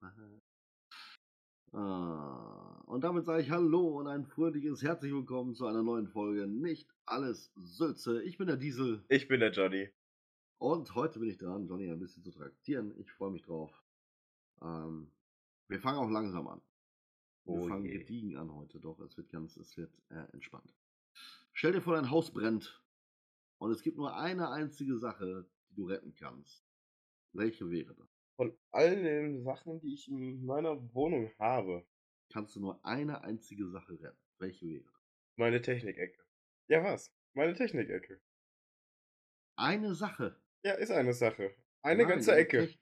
sagen. 0.00 0.42
Ah, 1.72 2.82
und 2.86 3.02
damit 3.04 3.24
sage 3.24 3.42
ich 3.42 3.50
Hallo 3.50 3.98
und 3.98 4.08
ein 4.08 4.24
fröhliches 4.24 4.82
Herzlich 4.82 5.12
Willkommen 5.12 5.54
zu 5.54 5.66
einer 5.66 5.82
neuen 5.82 6.08
Folge. 6.08 6.46
Nicht 6.46 6.92
alles 7.04 7.52
Sülze. 7.56 8.22
Ich 8.22 8.38
bin 8.38 8.48
der 8.48 8.56
Diesel. 8.56 9.04
Ich 9.08 9.28
bin 9.28 9.40
der 9.40 9.52
Johnny. 9.52 9.90
Und 10.58 10.94
heute 10.94 11.20
bin 11.20 11.28
ich 11.28 11.38
dran, 11.38 11.68
Johnny 11.68 11.90
ein 11.90 12.00
bisschen 12.00 12.24
zu 12.24 12.32
traktieren. 12.32 12.98
Ich 12.98 13.12
freue 13.12 13.30
mich 13.30 13.42
drauf. 13.42 13.70
Ähm, 14.62 15.12
wir 15.68 15.80
fangen 15.80 15.98
auch 15.98 16.10
langsam 16.10 16.48
an. 16.48 16.60
Wir 17.44 17.54
Oh 17.54 17.68
fangen 17.68 17.84
je. 17.84 17.98
gediegen 17.98 18.36
an 18.36 18.52
heute, 18.52 18.80
doch 18.80 18.98
es 19.00 19.16
wird 19.16 19.30
ganz, 19.30 19.56
es 19.56 19.76
wird 19.76 19.92
äh, 20.08 20.24
entspannt. 20.32 20.74
Stell 21.52 21.72
dir 21.72 21.80
vor, 21.80 21.94
dein 21.94 22.10
Haus 22.10 22.32
brennt 22.32 22.82
und 23.58 23.70
es 23.70 23.82
gibt 23.82 23.96
nur 23.96 24.16
eine 24.16 24.50
einzige 24.50 24.98
Sache, 24.98 25.48
die 25.70 25.74
du 25.76 25.86
retten 25.86 26.14
kannst. 26.14 26.64
Welche 27.32 27.68
wäre 27.70 27.94
das? 27.94 28.08
Von 28.36 28.56
all 28.70 29.02
den 29.02 29.42
Sachen, 29.42 29.80
die 29.80 29.94
ich 29.94 30.08
in 30.08 30.44
meiner 30.44 30.76
Wohnung 30.94 31.30
habe, 31.38 31.86
Kannst 32.32 32.56
du 32.56 32.60
nur 32.60 32.84
eine 32.84 33.22
einzige 33.22 33.68
Sache 33.68 34.00
retten? 34.00 34.18
Welche 34.38 34.66
wäre 34.66 34.84
das? 34.84 34.92
meine 35.36 35.60
Technikecke. 35.62 36.18
Ja, 36.68 36.82
was? 36.82 37.12
Meine 37.34 37.54
Technikecke. 37.54 38.20
Eine 39.56 39.94
Sache. 39.94 40.40
Ja, 40.64 40.72
ist 40.74 40.90
eine 40.90 41.12
Sache. 41.12 41.54
Eine 41.82 42.02
Nein, 42.02 42.08
ganze 42.08 42.34
Ecke. 42.34 42.74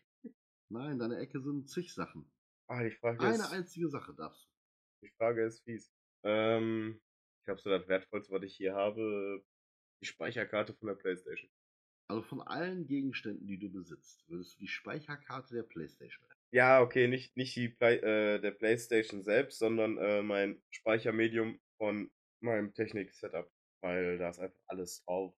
Nein, 0.71 0.99
deine 0.99 1.19
Ecke 1.19 1.41
sind 1.41 1.69
zig 1.69 1.93
Sachen. 1.93 2.31
Ah, 2.69 2.83
die 2.83 2.91
Frage 2.91 3.21
Eine 3.21 3.35
ist. 3.35 3.53
einzige 3.53 3.89
Sache 3.89 4.15
darfst 4.15 4.45
du. 4.47 5.07
Die 5.07 5.13
Frage 5.19 5.45
ist 5.45 5.63
fies. 5.65 5.93
Ähm, 6.23 7.01
ich 7.41 7.45
glaube, 7.45 7.61
so 7.61 7.69
das 7.71 7.87
Wertvollste, 7.87 8.33
was 8.33 8.43
ich 8.45 8.57
hier 8.57 8.75
habe, 8.75 9.45
die 10.01 10.07
Speicherkarte 10.07 10.75
von 10.75 10.89
der 10.89 10.95
Playstation. 10.95 11.51
Also 12.09 12.23
von 12.23 12.43
allen 12.43 12.87
Gegenständen, 12.87 13.47
die 13.47 13.59
du 13.59 13.71
besitzt, 13.71 14.29
würdest 14.29 14.57
du 14.57 14.61
die 14.61 14.69
Speicherkarte 14.69 15.55
der 15.55 15.63
Playstation 15.63 16.25
retten. 16.27 16.41
Ja, 16.53 16.83
okay, 16.83 17.09
nicht, 17.09 17.37
nicht 17.37 17.57
die 17.57 17.71
Play 17.71 17.97
äh, 17.97 18.41
der 18.41 18.51
Playstation 18.51 19.25
selbst, 19.25 19.59
sondern 19.59 19.97
äh, 19.99 20.23
mein 20.23 20.63
Speichermedium 20.71 21.59
von 21.79 22.11
meinem 22.41 22.75
Technik-Setup. 22.75 23.51
Weil 23.81 24.19
da 24.19 24.31
ist 24.31 24.39
einfach 24.39 24.61
alles 24.67 25.03
drauf. 25.05 25.35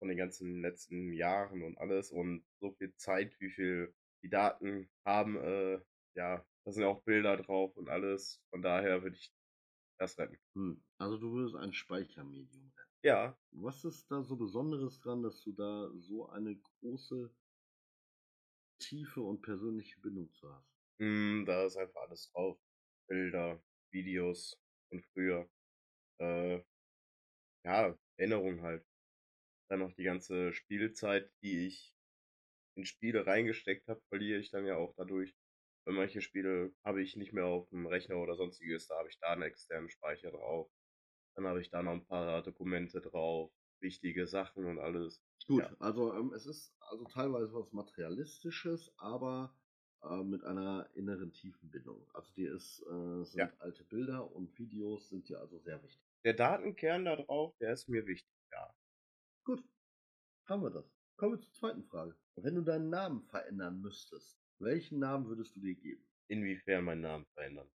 Von 0.00 0.08
den 0.08 0.18
ganzen 0.18 0.60
letzten 0.60 1.12
Jahren 1.12 1.62
und 1.62 1.78
alles. 1.78 2.10
Und 2.10 2.44
so 2.60 2.72
viel 2.72 2.94
Zeit, 2.96 3.38
wie 3.40 3.50
viel 3.50 3.94
die 4.22 4.28
Daten 4.28 4.90
haben, 5.06 5.36
äh, 5.36 5.80
ja, 6.16 6.44
da 6.64 6.72
sind 6.72 6.82
ja 6.82 6.88
auch 6.88 7.02
Bilder 7.04 7.36
drauf 7.36 7.76
und 7.76 7.88
alles. 7.88 8.42
Von 8.50 8.62
daher 8.62 9.02
würde 9.02 9.16
ich 9.16 9.32
das 9.98 10.18
retten. 10.18 10.38
Hm. 10.54 10.82
Also 10.98 11.18
du 11.18 11.32
würdest 11.32 11.56
ein 11.56 11.72
Speichermedium 11.72 12.72
retten. 12.76 12.83
Ja, 13.04 13.36
Was 13.52 13.84
ist 13.86 14.10
da 14.10 14.22
so 14.22 14.36
Besonderes 14.36 15.00
dran, 15.00 15.22
dass 15.22 15.40
du 15.42 15.52
da 15.52 15.90
so 15.96 16.28
eine 16.28 16.56
große, 16.56 17.30
tiefe 18.78 19.20
und 19.20 19.42
persönliche 19.42 19.98
Bindung 20.00 20.32
zu 20.32 20.54
hast? 20.54 20.78
Mm, 21.00 21.44
da 21.46 21.64
ist 21.66 21.76
einfach 21.76 22.02
alles 22.02 22.30
drauf. 22.32 22.58
Bilder, 23.08 23.62
Videos 23.92 24.60
von 24.88 25.02
früher. 25.12 25.48
Äh, 26.20 26.62
ja, 27.64 27.96
Erinnerungen 28.16 28.62
halt. 28.62 28.86
Dann 29.70 29.80
noch 29.80 29.92
die 29.94 30.04
ganze 30.04 30.52
Spielzeit, 30.54 31.32
die 31.42 31.66
ich 31.68 31.96
in 32.76 32.86
Spiele 32.86 33.26
reingesteckt 33.26 33.88
habe, 33.88 34.02
verliere 34.10 34.40
ich 34.40 34.50
dann 34.50 34.66
ja 34.66 34.76
auch 34.76 34.94
dadurch. 34.96 35.34
Weil 35.86 35.94
manche 35.96 36.22
Spiele 36.22 36.74
habe 36.84 37.02
ich 37.02 37.16
nicht 37.16 37.32
mehr 37.34 37.46
auf 37.46 37.68
dem 37.70 37.86
Rechner 37.86 38.18
oder 38.18 38.36
sonstiges, 38.36 38.88
da 38.88 38.98
habe 38.98 39.10
ich 39.10 39.18
da 39.20 39.28
einen 39.32 39.42
externen 39.42 39.90
Speicher 39.90 40.32
drauf. 40.32 40.70
Dann 41.36 41.46
habe 41.46 41.60
ich 41.60 41.70
da 41.70 41.82
noch 41.82 41.92
ein 41.92 42.04
paar 42.06 42.42
Dokumente 42.42 43.00
drauf, 43.00 43.52
wichtige 43.80 44.26
Sachen 44.26 44.64
und 44.66 44.78
alles. 44.78 45.22
Gut, 45.46 45.62
Ja. 45.62 45.76
also 45.80 46.12
ähm, 46.14 46.32
es 46.34 46.44
ist 46.46 46.74
also 46.80 47.04
teilweise 47.06 47.52
was 47.54 47.72
Materialistisches, 47.72 48.92
aber 48.98 49.56
äh, 50.02 50.22
mit 50.22 50.44
einer 50.44 50.88
inneren 50.94 51.32
tiefen 51.32 51.70
Bindung. 51.70 52.06
Also 52.14 52.30
dir 52.32 52.54
ist, 52.54 52.80
äh, 52.82 53.24
sind 53.24 53.40
Ja. 53.40 53.50
alte 53.60 53.84
Bilder 53.84 54.30
und 54.32 54.58
Videos 54.58 55.08
sind 55.08 55.28
dir 55.28 55.40
also 55.40 55.58
sehr 55.58 55.82
wichtig. 55.82 56.02
Der 56.24 56.34
Datenkern 56.34 57.04
da 57.06 57.16
drauf, 57.16 57.56
der 57.60 57.72
ist 57.72 57.88
mir 57.88 58.06
wichtig, 58.06 58.34
ja. 58.52 58.74
Gut, 59.44 59.64
haben 60.46 60.62
wir 60.62 60.70
das. 60.70 60.94
Kommen 61.16 61.34
wir 61.34 61.40
zur 61.40 61.52
zweiten 61.52 61.84
Frage. 61.84 62.16
Wenn 62.36 62.56
du 62.56 62.62
deinen 62.62 62.90
Namen 62.90 63.24
verändern 63.24 63.80
müsstest, 63.80 64.40
welchen 64.58 64.98
Namen 65.00 65.28
würdest 65.28 65.56
du 65.56 65.60
dir 65.60 65.74
geben? 65.76 66.06
Inwiefern 66.28 66.84
meinen 66.84 67.00
Namen 67.00 67.24
verändern. 67.34 67.70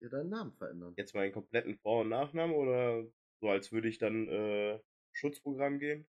Ja, 0.00 0.08
deinen 0.08 0.30
Namen 0.30 0.52
verändern. 0.52 0.94
Jetzt 0.96 1.14
meinen 1.14 1.32
kompletten 1.32 1.78
Vor- 1.78 2.02
und 2.02 2.10
Nachnamen 2.10 2.54
oder 2.54 3.06
so, 3.40 3.48
als 3.48 3.72
würde 3.72 3.88
ich 3.88 3.98
dann 3.98 4.28
äh, 4.28 4.80
Schutzprogramm 5.12 5.78
gehen? 5.78 6.06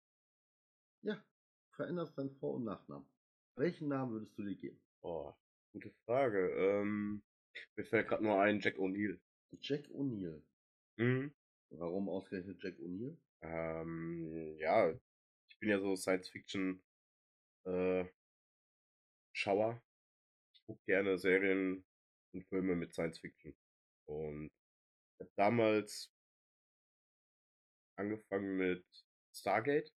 Ja, 1.01 1.23
veränderst 1.71 2.17
deinen 2.17 2.35
Vor- 2.37 2.55
und 2.55 2.63
Nachnamen. 2.63 3.05
Welchen 3.55 3.89
Namen 3.89 4.13
würdest 4.13 4.37
du 4.37 4.43
dir 4.43 4.55
geben? 4.55 4.81
Boah, 5.01 5.37
gute 5.73 5.91
Frage. 6.05 6.49
Ähm, 6.51 7.23
mir 7.75 7.85
fällt 7.85 8.07
gerade 8.07 8.23
nur 8.23 8.39
ein, 8.41 8.59
Jack 8.59 8.77
O'Neill. 8.77 9.19
Jack 9.59 9.85
O'Neill. 9.89 10.41
Mhm. 10.97 11.33
Warum 11.69 12.09
ausgerechnet 12.09 12.63
Jack 12.63 12.77
O'Neill? 12.79 13.17
Ähm, 13.41 14.57
ja, 14.57 14.91
ich 15.49 15.59
bin 15.59 15.69
ja 15.69 15.79
so 15.79 15.95
Science-Fiction 15.95 16.81
äh, 17.65 18.05
Schauer. 19.33 19.83
Ich 20.53 20.63
gucke 20.65 20.81
gerne 20.85 21.17
Serien 21.17 21.83
und 22.33 22.45
Filme 22.47 22.75
mit 22.75 22.93
Science-Fiction. 22.93 23.53
Und 24.05 24.47
ich 24.47 25.19
habe 25.19 25.31
damals 25.35 26.11
angefangen 27.95 28.57
mit 28.57 28.85
Stargate 29.33 29.93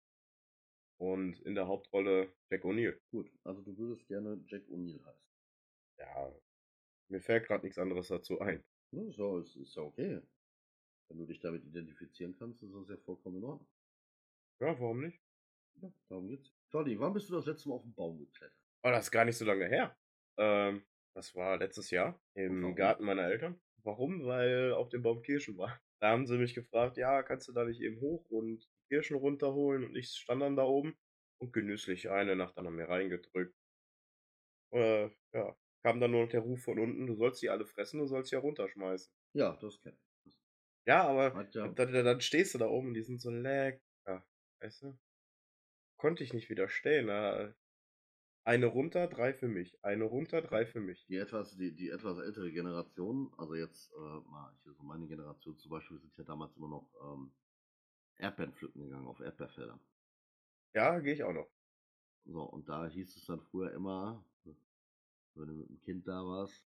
und 0.97 1.39
in 1.41 1.55
der 1.55 1.67
Hauptrolle 1.67 2.33
Jack 2.49 2.63
O'Neill. 2.63 2.99
Gut, 3.11 3.31
also 3.43 3.61
du 3.61 3.77
würdest 3.77 4.07
gerne 4.07 4.41
Jack 4.47 4.63
O'Neill 4.69 5.03
heißen. 5.03 5.33
Ja, 5.99 6.35
mir 7.09 7.21
fällt 7.21 7.45
gerade 7.45 7.65
nichts 7.65 7.77
anderes 7.77 8.07
dazu 8.07 8.39
ein. 8.39 8.63
Ja, 8.91 9.11
so, 9.11 9.39
ist, 9.39 9.55
ist 9.55 9.75
ja 9.75 9.83
okay. 9.83 10.21
Wenn 11.09 11.17
du 11.17 11.25
dich 11.25 11.39
damit 11.39 11.63
identifizieren 11.65 12.35
kannst, 12.37 12.63
ist 12.63 12.73
das 12.73 12.89
ja 12.89 12.97
vollkommen 12.97 13.37
in 13.37 13.43
Ordnung. 13.43 13.67
Ja, 14.59 14.79
warum 14.79 15.01
nicht? 15.01 15.21
Ja, 15.81 15.91
darum 16.09 16.27
geht's. 16.27 16.53
Johnny, 16.71 16.99
wann 16.99 17.13
bist 17.13 17.29
du 17.29 17.33
das 17.33 17.45
letzte 17.45 17.69
Mal 17.69 17.75
auf 17.75 17.83
den 17.83 17.93
Baum 17.93 18.19
geklettert? 18.19 18.57
Oh, 18.83 18.89
das 18.89 19.05
ist 19.05 19.11
gar 19.11 19.25
nicht 19.25 19.37
so 19.37 19.45
lange 19.45 19.67
her. 19.67 19.97
Ähm, 20.37 20.85
das 21.15 21.35
war 21.35 21.57
letztes 21.57 21.91
Jahr 21.91 22.19
im? 22.33 22.75
Garten 22.75 23.05
meiner 23.05 23.23
Eltern. 23.23 23.59
Warum? 23.83 24.25
Weil 24.25 24.73
auf 24.73 24.89
dem 24.89 25.03
Baum 25.03 25.21
Kirschen 25.21 25.57
war. 25.57 25.79
Da 25.99 26.09
haben 26.09 26.25
sie 26.25 26.37
mich 26.37 26.53
gefragt, 26.53 26.97
ja, 26.97 27.23
kannst 27.23 27.47
du 27.47 27.53
da 27.53 27.63
nicht 27.63 27.81
eben 27.81 28.01
hoch 28.01 28.29
und 28.29 28.67
Kirschen 28.89 29.15
runterholen? 29.15 29.85
Und 29.85 29.95
ich 29.95 30.09
stand 30.09 30.41
dann 30.41 30.55
da 30.55 30.63
oben 30.63 30.97
und 31.39 31.53
genüsslich 31.53 32.09
eine 32.09 32.35
nach 32.35 32.51
der 32.53 32.69
mir 32.69 32.89
reingedrückt. 32.89 33.55
Äh, 34.73 35.09
ja, 35.33 35.55
kam 35.83 35.99
dann 35.99 36.11
nur 36.11 36.23
noch 36.23 36.29
der 36.29 36.41
Ruf 36.41 36.63
von 36.63 36.79
unten, 36.79 37.07
du 37.07 37.15
sollst 37.15 37.41
die 37.41 37.49
alle 37.49 37.65
fressen, 37.65 37.99
du 37.99 38.07
sollst 38.07 38.29
sie 38.29 38.35
ja 38.35 38.41
runterschmeißen. 38.41 39.13
Ja, 39.33 39.57
das 39.61 39.79
kennt 39.81 39.97
ich. 40.25 40.37
Ja, 40.85 41.07
aber 41.07 41.47
ja, 41.53 41.67
dann, 41.67 41.93
dann 41.93 42.21
stehst 42.21 42.53
du 42.53 42.57
da 42.57 42.67
oben 42.67 42.89
und 42.89 42.93
die 42.95 43.03
sind 43.03 43.21
so 43.21 43.29
lecker, 43.29 44.25
weißt 44.59 44.83
du? 44.83 44.97
Konnte 45.97 46.23
ich 46.23 46.33
nicht 46.33 46.49
widerstehen. 46.49 47.07
Da 47.07 47.53
eine 48.43 48.65
runter, 48.65 49.07
drei 49.07 49.33
für 49.33 49.47
mich. 49.47 49.83
Eine 49.83 50.03
runter, 50.03 50.41
drei 50.41 50.65
für 50.65 50.81
mich. 50.81 51.05
die 51.07 51.17
etwas, 51.17 51.55
die, 51.55 51.73
die 51.75 51.89
etwas 51.89 52.17
ältere 52.17 52.51
Generation, 52.51 53.33
also 53.37 53.55
jetzt 53.55 53.91
äh, 53.93 54.29
mal, 54.29 54.53
ich, 54.59 54.67
also 54.67 54.83
meine 54.83 55.07
Generation 55.07 55.57
zum 55.57 55.71
Beispiel, 55.71 55.99
sind 55.99 56.15
ja 56.17 56.23
damals 56.23 56.55
immer 56.57 56.67
noch 56.69 56.89
ähm, 57.03 57.31
Erdbeeren 58.17 58.53
pflücken 58.53 58.81
gegangen 58.81 59.07
auf 59.07 59.19
Erdbeerfeldern. 59.19 59.79
Ja, 60.73 60.99
gehe 60.99 61.13
ich 61.13 61.23
auch 61.23 61.33
noch. 61.33 61.49
So, 62.25 62.43
und 62.43 62.67
da 62.69 62.87
hieß 62.87 63.15
es 63.15 63.25
dann 63.25 63.41
früher 63.41 63.71
immer, 63.73 64.23
wenn 65.35 65.47
du 65.47 65.53
mit 65.55 65.69
dem 65.69 65.81
Kind 65.81 66.07
da 66.07 66.25
warst, 66.25 66.65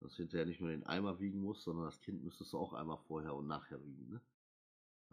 dass 0.00 0.12
du 0.12 0.22
hinterher 0.22 0.46
nicht 0.46 0.60
nur 0.60 0.70
den 0.70 0.86
Eimer 0.86 1.20
wiegen 1.20 1.40
musst, 1.40 1.62
sondern 1.62 1.86
das 1.86 2.00
Kind 2.00 2.22
müsstest 2.22 2.52
du 2.52 2.58
auch 2.58 2.72
einmal 2.72 2.98
vorher 3.06 3.34
und 3.34 3.46
nachher 3.46 3.84
wiegen. 3.84 4.08
Ne? 4.08 4.20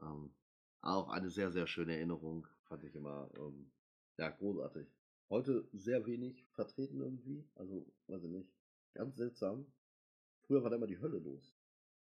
Ähm, 0.01 0.33
auch 0.81 1.09
eine 1.09 1.29
sehr, 1.29 1.51
sehr 1.51 1.67
schöne 1.67 1.95
Erinnerung, 1.95 2.47
fand 2.63 2.83
ich 2.83 2.95
immer, 2.95 3.29
ähm, 3.37 3.71
ja, 4.17 4.29
großartig. 4.29 4.87
Heute 5.29 5.67
sehr 5.73 6.05
wenig 6.05 6.45
vertreten 6.51 7.01
irgendwie, 7.01 7.43
also, 7.55 7.85
weiß 8.07 8.23
ich 8.23 8.29
nicht, 8.29 8.49
ganz 8.93 9.17
seltsam. 9.17 9.71
Früher 10.45 10.63
war 10.63 10.69
da 10.69 10.77
immer 10.77 10.87
die 10.87 10.99
Hölle 10.99 11.19
los. 11.19 11.53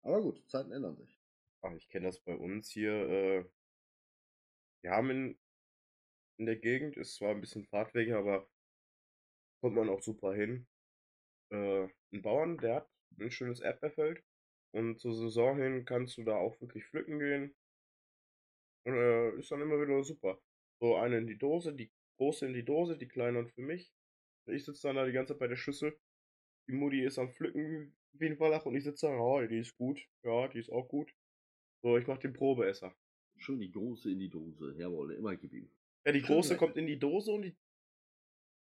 Aber 0.02 0.22
gut, 0.22 0.48
Zeiten 0.48 0.70
ändern 0.70 0.96
sich. 0.96 1.18
Ach, 1.62 1.74
ich 1.74 1.88
kenne 1.88 2.06
das 2.06 2.20
bei 2.20 2.36
uns 2.36 2.70
hier. 2.70 2.92
Äh, 2.92 3.44
wir 4.82 4.92
haben 4.92 5.10
in, 5.10 5.38
in 6.36 6.46
der 6.46 6.56
Gegend, 6.56 6.96
ist 6.96 7.16
zwar 7.16 7.30
ein 7.30 7.40
bisschen 7.40 7.64
Fahrtwege, 7.64 8.16
aber 8.16 8.48
kommt 9.60 9.74
man 9.74 9.88
auch 9.88 10.00
super 10.00 10.32
hin. 10.32 10.68
Äh, 11.50 11.88
ein 12.12 12.22
Bauern, 12.22 12.58
der 12.58 12.76
hat 12.76 12.90
ein 13.18 13.32
schönes 13.32 13.58
Erdbeerfeld. 13.58 14.22
Und 14.70 15.00
zur 15.00 15.14
Saison 15.14 15.58
hin 15.58 15.84
kannst 15.84 16.18
du 16.18 16.24
da 16.24 16.36
auch 16.36 16.60
wirklich 16.60 16.84
pflücken 16.86 17.18
gehen. 17.18 17.56
Und 18.84 18.94
äh, 18.94 19.30
ist 19.38 19.50
dann 19.50 19.60
immer 19.60 19.80
wieder 19.80 20.04
super. 20.04 20.40
So 20.80 20.94
eine 20.96 21.18
in 21.18 21.26
die 21.26 21.38
Dose, 21.38 21.74
die 21.74 21.90
große 22.18 22.46
in 22.46 22.52
die 22.54 22.64
Dose, 22.64 22.98
die 22.98 23.08
kleine 23.08 23.38
und 23.38 23.50
für 23.50 23.62
mich. 23.62 23.92
Ich 24.46 24.64
sitze 24.64 24.88
dann 24.88 24.96
da 24.96 25.06
die 25.06 25.12
ganze 25.12 25.32
Zeit 25.34 25.40
bei 25.40 25.46
der 25.48 25.56
Schüssel. 25.56 25.98
Die 26.68 26.74
Mutti 26.74 27.02
ist 27.02 27.18
am 27.18 27.32
Pflücken 27.32 27.96
wie 28.12 28.26
ein 28.26 28.38
Wallach 28.40 28.66
und 28.66 28.74
ich 28.76 28.84
sitze 28.84 29.06
da, 29.06 29.18
oh, 29.18 29.40
die 29.46 29.58
ist 29.58 29.76
gut. 29.76 30.00
Ja, 30.24 30.48
die 30.48 30.58
ist 30.58 30.70
auch 30.70 30.88
gut. 30.88 31.12
So, 31.82 31.96
ich 31.96 32.06
mach 32.06 32.18
den 32.18 32.32
Probeesser. 32.32 32.94
Schön 33.36 33.60
die 33.60 33.70
Große 33.70 34.10
in 34.10 34.18
die 34.18 34.28
Dose, 34.30 34.74
jawohl, 34.76 35.14
immer 35.14 35.36
gib 35.36 35.52
ihm. 35.52 35.70
Ja, 36.04 36.12
die 36.12 36.20
Schön 36.20 36.26
große 36.28 36.56
kommt 36.56 36.76
in 36.76 36.86
die 36.86 36.98
Dose 36.98 37.30
und 37.32 37.42
die 37.42 37.56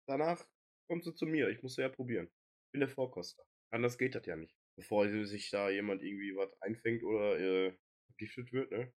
danach 0.08 0.46
kommt 0.88 1.04
sie 1.04 1.14
zu 1.14 1.26
mir. 1.26 1.50
Ich 1.50 1.62
muss 1.62 1.76
sie 1.76 1.82
ja 1.82 1.90
probieren. 1.90 2.28
Ich 2.28 2.72
bin 2.72 2.82
der 2.82 2.90
Vorkoster. 2.90 3.44
Anders 3.72 3.98
geht 3.98 4.16
das 4.16 4.26
ja 4.26 4.36
nicht. 4.36 4.56
Bevor 4.78 5.08
sich 5.26 5.50
da 5.50 5.70
jemand 5.70 6.02
irgendwie 6.04 6.36
was 6.36 6.54
einfängt 6.62 7.04
oder 7.04 7.38
äh, 7.40 7.78
vergiftet 8.08 8.52
wird, 8.54 8.72
ne? 8.72 8.94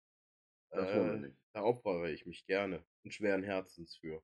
Das 0.70 0.92
wollen 0.94 1.06
wir 1.06 1.14
Äh, 1.14 1.28
nicht. 1.28 1.38
da 1.54 1.62
opfere 1.62 2.10
ich 2.12 2.26
mich 2.26 2.46
gerne 2.46 2.84
und 3.04 3.12
schweren 3.12 3.42
Herzens 3.42 3.96
für. 3.96 4.22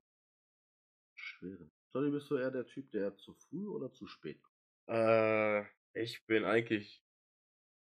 Schwere. 1.31 1.69
Johnny, 1.93 2.11
bist 2.11 2.29
du 2.29 2.37
eher 2.37 2.51
der 2.51 2.65
Typ, 2.65 2.91
der 2.91 3.15
zu 3.17 3.33
früh 3.33 3.67
oder 3.67 3.91
zu 3.91 4.07
spät 4.07 4.41
kommt? 4.41 4.57
Äh, 4.87 5.65
ich 5.93 6.25
bin 6.25 6.45
eigentlich 6.45 7.03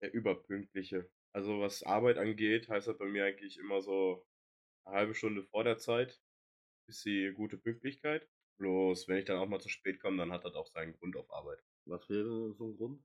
der 0.01 0.13
Überpünktliche. 0.13 1.09
Also 1.33 1.59
was 1.59 1.83
Arbeit 1.83 2.17
angeht, 2.17 2.69
heißt 2.69 2.88
das 2.88 2.97
bei 2.97 3.05
mir 3.05 3.25
eigentlich 3.25 3.57
immer 3.57 3.81
so 3.81 4.25
eine 4.85 4.97
halbe 4.97 5.15
Stunde 5.15 5.43
vor 5.43 5.63
der 5.63 5.77
Zeit 5.77 6.21
ist 6.88 7.05
die 7.05 7.31
gute 7.33 7.57
Pünktlichkeit. 7.57 8.27
Bloß 8.57 9.07
wenn 9.07 9.17
ich 9.17 9.25
dann 9.25 9.38
auch 9.38 9.47
mal 9.47 9.61
zu 9.61 9.69
spät 9.69 9.99
komme, 9.99 10.17
dann 10.17 10.31
hat 10.31 10.45
das 10.45 10.55
auch 10.55 10.67
seinen 10.67 10.94
Grund 10.94 11.15
auf 11.15 11.31
Arbeit. 11.31 11.63
Was 11.85 12.07
wäre 12.09 12.53
so 12.53 12.67
ein 12.67 12.77
Grund? 12.77 13.03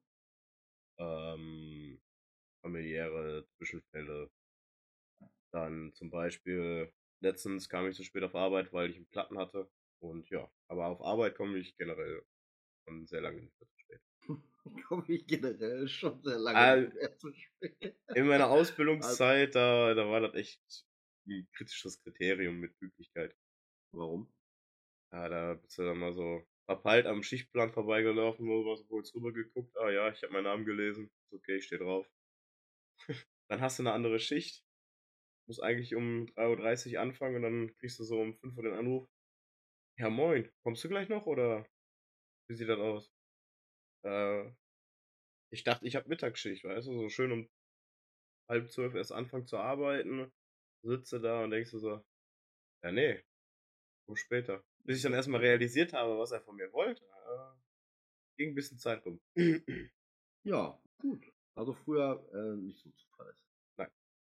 Ähm, 0.98 2.00
familiäre 2.62 3.46
Zwischenfälle. 3.56 4.30
Dann 5.52 5.92
zum 5.94 6.10
Beispiel, 6.10 6.92
letztens 7.20 7.68
kam 7.68 7.86
ich 7.88 7.96
zu 7.96 8.04
spät 8.04 8.24
auf 8.24 8.34
Arbeit, 8.34 8.72
weil 8.72 8.90
ich 8.90 8.96
einen 8.96 9.08
Platten 9.08 9.38
hatte. 9.38 9.70
Und 10.10 10.30
ja, 10.30 10.50
aber 10.68 10.86
auf 10.86 11.00
Arbeit 11.02 11.34
komme 11.36 11.58
ich 11.58 11.76
generell 11.76 12.22
schon 12.88 13.06
sehr 13.06 13.20
lange 13.22 13.42
nicht 13.42 13.58
mehr 13.60 13.68
zu 13.68 13.78
spät. 13.78 14.00
Komme 14.88 15.04
ich 15.08 15.26
generell 15.26 15.86
schon 15.88 16.22
sehr 16.22 16.38
lange 16.38 16.58
Ah, 16.58 16.76
nicht 16.76 16.94
mehr 16.94 17.16
zu 17.16 17.32
spät. 17.32 17.96
In 18.14 18.26
meiner 18.26 18.44
Also, 18.50 18.52
Ausbildungszeit, 18.60 19.54
da, 19.54 19.94
da 19.94 20.08
war 20.08 20.20
das 20.20 20.34
echt 20.34 20.60
ein 21.28 21.48
kritisches 21.52 22.00
Kriterium 22.02 22.58
mit 22.58 22.76
Pünktlichkeit. 22.78 23.36
warum? 23.92 24.32
Ja, 25.12 25.28
da 25.28 25.54
bist 25.54 25.78
du 25.78 25.82
dann 25.84 25.98
mal 25.98 26.12
so 26.12 26.42
verpeilt 26.66 27.06
am 27.06 27.22
Schichtplan 27.22 27.72
vorbeigelaufen, 27.72 28.46
nur 28.46 28.64
was 28.66 28.86
kurz 28.88 29.14
rüber 29.14 29.32
geguckt. 29.32 29.76
Ah 29.78 29.90
ja, 29.90 30.10
ich 30.10 30.22
habe 30.22 30.32
meinen 30.32 30.44
Namen 30.44 30.64
gelesen. 30.64 31.10
Ist 31.24 31.32
okay, 31.34 31.56
ich 31.56 31.64
stehe 31.66 31.80
drauf. 31.80 32.06
dann 33.48 33.60
hast 33.60 33.78
du 33.78 33.82
eine 33.82 33.92
andere 33.92 34.18
Schicht. 34.20 34.64
Muss 35.48 35.60
eigentlich 35.60 35.94
um 35.94 36.26
3.30 36.36 36.94
Uhr 36.94 37.00
anfangen 37.00 37.36
und 37.36 37.42
dann 37.42 37.76
kriegst 37.76 37.98
du 38.00 38.04
so 38.04 38.20
um 38.20 38.34
5 38.34 38.56
Uhr 38.56 38.64
den 38.64 38.74
Anruf. 38.74 39.08
Ja, 39.98 40.08
moin, 40.10 40.50
kommst 40.62 40.84
du 40.84 40.88
gleich 40.88 41.08
noch 41.08 41.26
oder 41.26 41.66
wie 42.48 42.54
sieht 42.56 42.68
das 42.68 42.78
aus? 42.78 43.12
Äh, 44.04 44.52
ich 45.50 45.64
dachte, 45.64 45.86
ich 45.86 45.96
habe 45.96 46.08
Mittagsschicht, 46.08 46.64
weißt 46.64 46.88
du, 46.88 46.92
so 46.94 47.08
schön 47.08 47.32
um 47.32 47.48
halb 48.48 48.70
zwölf 48.70 48.94
erst 48.94 49.12
anfangen 49.12 49.46
zu 49.46 49.58
arbeiten, 49.58 50.32
sitze 50.82 51.20
da 51.20 51.44
und 51.44 51.50
denkst 51.50 51.70
du 51.72 51.78
so, 51.78 52.04
ja 52.82 52.92
nee, 52.92 53.24
komm 54.06 54.16
später. 54.16 54.64
Bis 54.84 54.98
ich 54.98 55.04
dann 55.04 55.14
erstmal 55.14 55.40
realisiert 55.40 55.92
habe, 55.94 56.18
was 56.18 56.32
er 56.32 56.42
von 56.42 56.56
mir 56.56 56.72
wollte, 56.72 57.04
äh, 57.04 57.54
ging 58.38 58.50
ein 58.52 58.54
bisschen 58.56 58.78
Zeit 58.78 59.04
rum. 59.06 59.20
Ja, 60.44 60.80
gut. 60.98 61.24
Also 61.56 61.72
früher 61.74 62.24
äh, 62.32 62.56
nicht 62.56 62.78
so 62.80 62.90
zuverlässig. 62.90 63.44
Nein. 63.76 63.90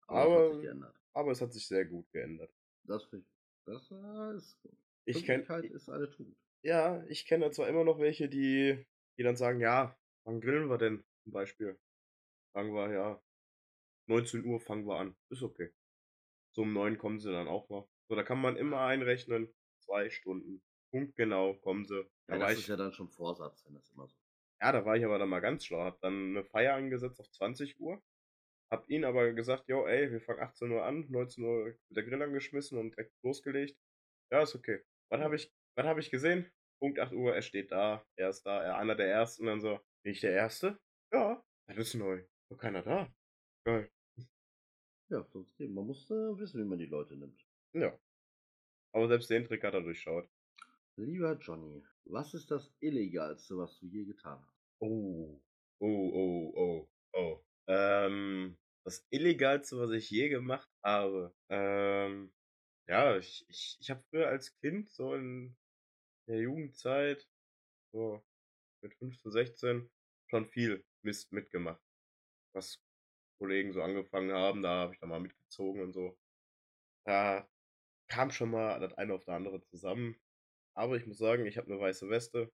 Aber, 0.08 0.20
das 0.20 0.34
hat 0.34 0.48
sich 0.50 0.60
Aber, 0.60 0.62
geändert. 0.62 0.96
aber 1.14 1.32
es 1.32 1.42
hat 1.42 1.54
sich 1.54 1.68
sehr 1.68 1.86
gut 1.86 2.12
geändert. 2.12 2.52
Das, 2.84 3.08
ich- 3.14 3.24
das 3.66 3.92
äh, 3.92 4.36
ist 4.38 4.60
gut. 4.64 4.78
Ich 5.06 5.26
kenn, 5.26 5.42
ist 5.42 5.90
eine 5.90 6.10
Tugend. 6.10 6.36
ja, 6.64 7.04
ich 7.08 7.26
kenne 7.26 7.52
zwar 7.52 7.68
immer 7.68 7.84
noch 7.84 8.00
welche, 8.00 8.30
die, 8.30 8.86
die 9.18 9.24
dann 9.24 9.36
sagen, 9.38 9.60
ja, 9.60 9.98
wann 10.26 10.42
grillen 10.42 10.70
wir 10.70 10.78
denn 10.78 11.04
zum 11.24 11.34
Beispiel? 11.34 11.80
Sagen 12.54 12.74
wir, 12.74 12.92
ja, 12.92 13.22
19 14.08 14.46
Uhr 14.46 14.60
fangen 14.60 14.86
wir 14.88 14.98
an. 14.98 15.16
Ist 15.30 15.44
okay. 15.44 15.72
So 16.56 16.64
um 16.64 16.74
9 16.74 16.98
kommen 16.98 17.20
sie 17.20 17.32
dann 17.32 17.48
auch 17.48 17.70
noch. 17.70 17.90
So, 18.10 18.16
da 18.16 18.24
kann 18.24 18.42
man 18.42 18.58
immer 18.58 18.82
einrechnen, 18.82 19.54
zwei 19.80 20.10
Stunden. 20.10 20.62
Punktgenau 20.92 21.54
kommen 21.56 21.86
sie. 21.86 22.10
Da 22.28 22.34
Ja, 22.36 22.40
war 22.40 22.50
das 22.50 22.58
ist 22.58 22.64
ich, 22.64 22.68
ja 22.68 22.76
dann 22.76 22.92
schon 22.92 23.10
Vorsatz, 23.10 23.64
wenn 23.66 23.76
das 23.76 23.90
immer 23.92 24.08
so 24.08 24.16
ja, 24.62 24.72
da 24.74 24.84
war 24.84 24.98
ich 24.98 25.06
aber 25.06 25.18
dann 25.20 25.30
mal 25.30 25.40
ganz 25.40 25.66
schlau. 25.66 25.84
Hab 25.84 26.02
dann 26.02 26.32
eine 26.32 26.44
Feier 26.44 26.76
angesetzt 26.76 27.20
auf 27.20 27.30
20 27.32 27.80
Uhr. 27.80 28.02
Hab 28.72 28.90
ihnen 28.90 29.06
aber 29.06 29.34
gesagt, 29.34 29.68
jo, 29.70 29.88
ey, 29.88 30.12
wir 30.12 30.22
fangen 30.22 30.42
18 30.42 30.72
Uhr 30.72 30.84
an, 30.84 31.06
19 31.10 31.44
Uhr 31.44 31.66
wird 31.66 31.80
der 31.90 32.04
Grill 32.04 32.22
angeschmissen 32.22 32.78
und 32.78 32.92
direkt 32.92 33.14
losgelegt. 33.24 33.78
Ja, 34.32 34.44
ist 34.44 34.56
okay. 34.56 34.84
Was 35.10 35.22
habe 35.22 35.36
ich, 35.36 35.52
was 35.76 35.86
habe 35.86 36.00
ich 36.00 36.12
gesehen? 36.12 36.52
Punkt 36.80 37.00
8 37.00 37.14
Uhr, 37.14 37.36
er 37.36 37.42
steht 37.42 37.72
da, 37.72 38.06
er 38.16 38.30
ist 38.30 38.44
da, 38.44 38.64
er 38.64 38.78
einer 38.78 38.96
der 38.96 39.12
Ersten, 39.12 39.46
dann 39.46 39.60
so, 39.60 39.80
bin 40.04 40.14
ich 40.14 40.22
der 40.22 40.32
Erste? 40.32 40.80
Ja, 41.12 41.44
das 41.68 41.78
ist 41.78 41.96
neu. 41.96 42.24
War 42.50 42.58
keiner 42.58 42.82
da. 42.82 43.14
Geil. 43.66 43.92
Ja, 45.10 45.24
sonst 45.24 45.60
eben. 45.60 45.74
Man 45.74 45.88
muss 45.88 46.10
äh, 46.12 46.38
wissen, 46.38 46.62
wie 46.62 46.68
man 46.68 46.78
die 46.78 46.86
Leute 46.86 47.16
nimmt. 47.16 47.44
Ja. 47.74 47.98
Aber 48.94 49.08
selbst 49.08 49.30
den 49.30 49.46
Trick 49.46 49.64
hat 49.64 49.74
er 49.74 49.82
durchschaut. 49.82 50.30
Lieber 50.96 51.38
Johnny, 51.40 51.84
was 52.06 52.34
ist 52.34 52.52
das 52.52 52.72
Illegalste, 52.80 53.58
was 53.58 53.80
du 53.80 53.88
je 53.88 54.06
getan 54.06 54.40
hast? 54.46 54.60
Oh. 54.80 55.42
Oh, 55.80 56.10
oh, 56.14 56.54
oh, 56.56 56.90
oh. 57.14 57.44
Ähm, 57.68 58.58
das 58.84 59.06
Illegalste, 59.10 59.78
was 59.78 59.92
ich 59.92 60.10
je 60.10 60.30
gemacht 60.30 60.70
habe. 60.84 61.34
Ähm, 61.50 62.32
ja, 62.90 63.18
ich, 63.18 63.46
ich, 63.48 63.78
ich 63.80 63.90
habe 63.92 64.04
früher 64.10 64.28
als 64.28 64.58
Kind 64.58 64.90
so 64.90 65.14
in 65.14 65.56
der 66.28 66.40
Jugendzeit, 66.40 67.30
so 67.92 68.26
mit 68.82 68.96
15, 68.96 69.32
16, 69.32 69.90
schon 70.28 70.48
viel 70.48 70.84
Mist 71.04 71.32
mitgemacht. 71.32 71.82
Was 72.54 72.82
Kollegen 73.38 73.74
so 73.74 73.84
angefangen 73.84 74.32
haben, 74.32 74.64
da 74.64 74.70
habe 74.70 74.94
ich 74.94 75.00
dann 75.00 75.10
mal 75.10 75.20
mitgezogen 75.20 75.84
und 75.84 75.94
so. 75.94 76.18
Da 77.06 77.48
kam 78.08 78.32
schon 78.32 78.50
mal 78.50 78.80
das 78.80 78.94
eine 78.96 79.14
auf 79.14 79.24
das 79.24 79.36
andere 79.36 79.62
zusammen. 79.62 80.16
Aber 80.74 80.98
ich 80.98 81.06
muss 81.06 81.20
sagen, 81.20 81.46
ich 81.46 81.58
habe 81.58 81.72
eine 81.72 81.80
weiße 81.80 82.10
Weste, 82.10 82.52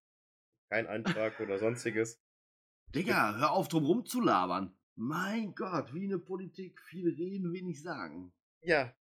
kein 0.69 0.85
Eintrag 0.85 1.39
oder 1.39 1.59
sonstiges. 1.59 2.21
Digga, 2.93 3.37
hör 3.37 3.51
auf, 3.51 3.69
drum 3.69 3.85
rumzulabern. 3.85 4.77
Mein 4.95 5.55
Gott, 5.55 5.93
wie 5.93 6.05
eine 6.05 6.19
Politik, 6.19 6.81
viel 6.81 7.13
reden, 7.13 7.53
wenig 7.53 7.81
sagen. 7.81 8.33
Ja, 8.61 8.93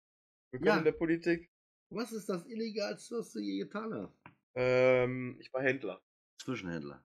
willkommen 0.54 0.66
Ja. 0.68 0.78
in 0.78 0.84
der 0.84 0.92
Politik. 0.92 1.50
Was 1.90 2.12
ist 2.12 2.28
das 2.28 2.46
Illegalste, 2.46 3.16
was 3.18 3.32
du 3.32 3.40
je 3.40 3.58
getan 3.64 3.92
hast? 3.92 4.16
Ähm, 4.54 5.36
ich 5.40 5.52
war 5.52 5.62
Händler. 5.62 6.00
Zwischenhändler 6.40 7.04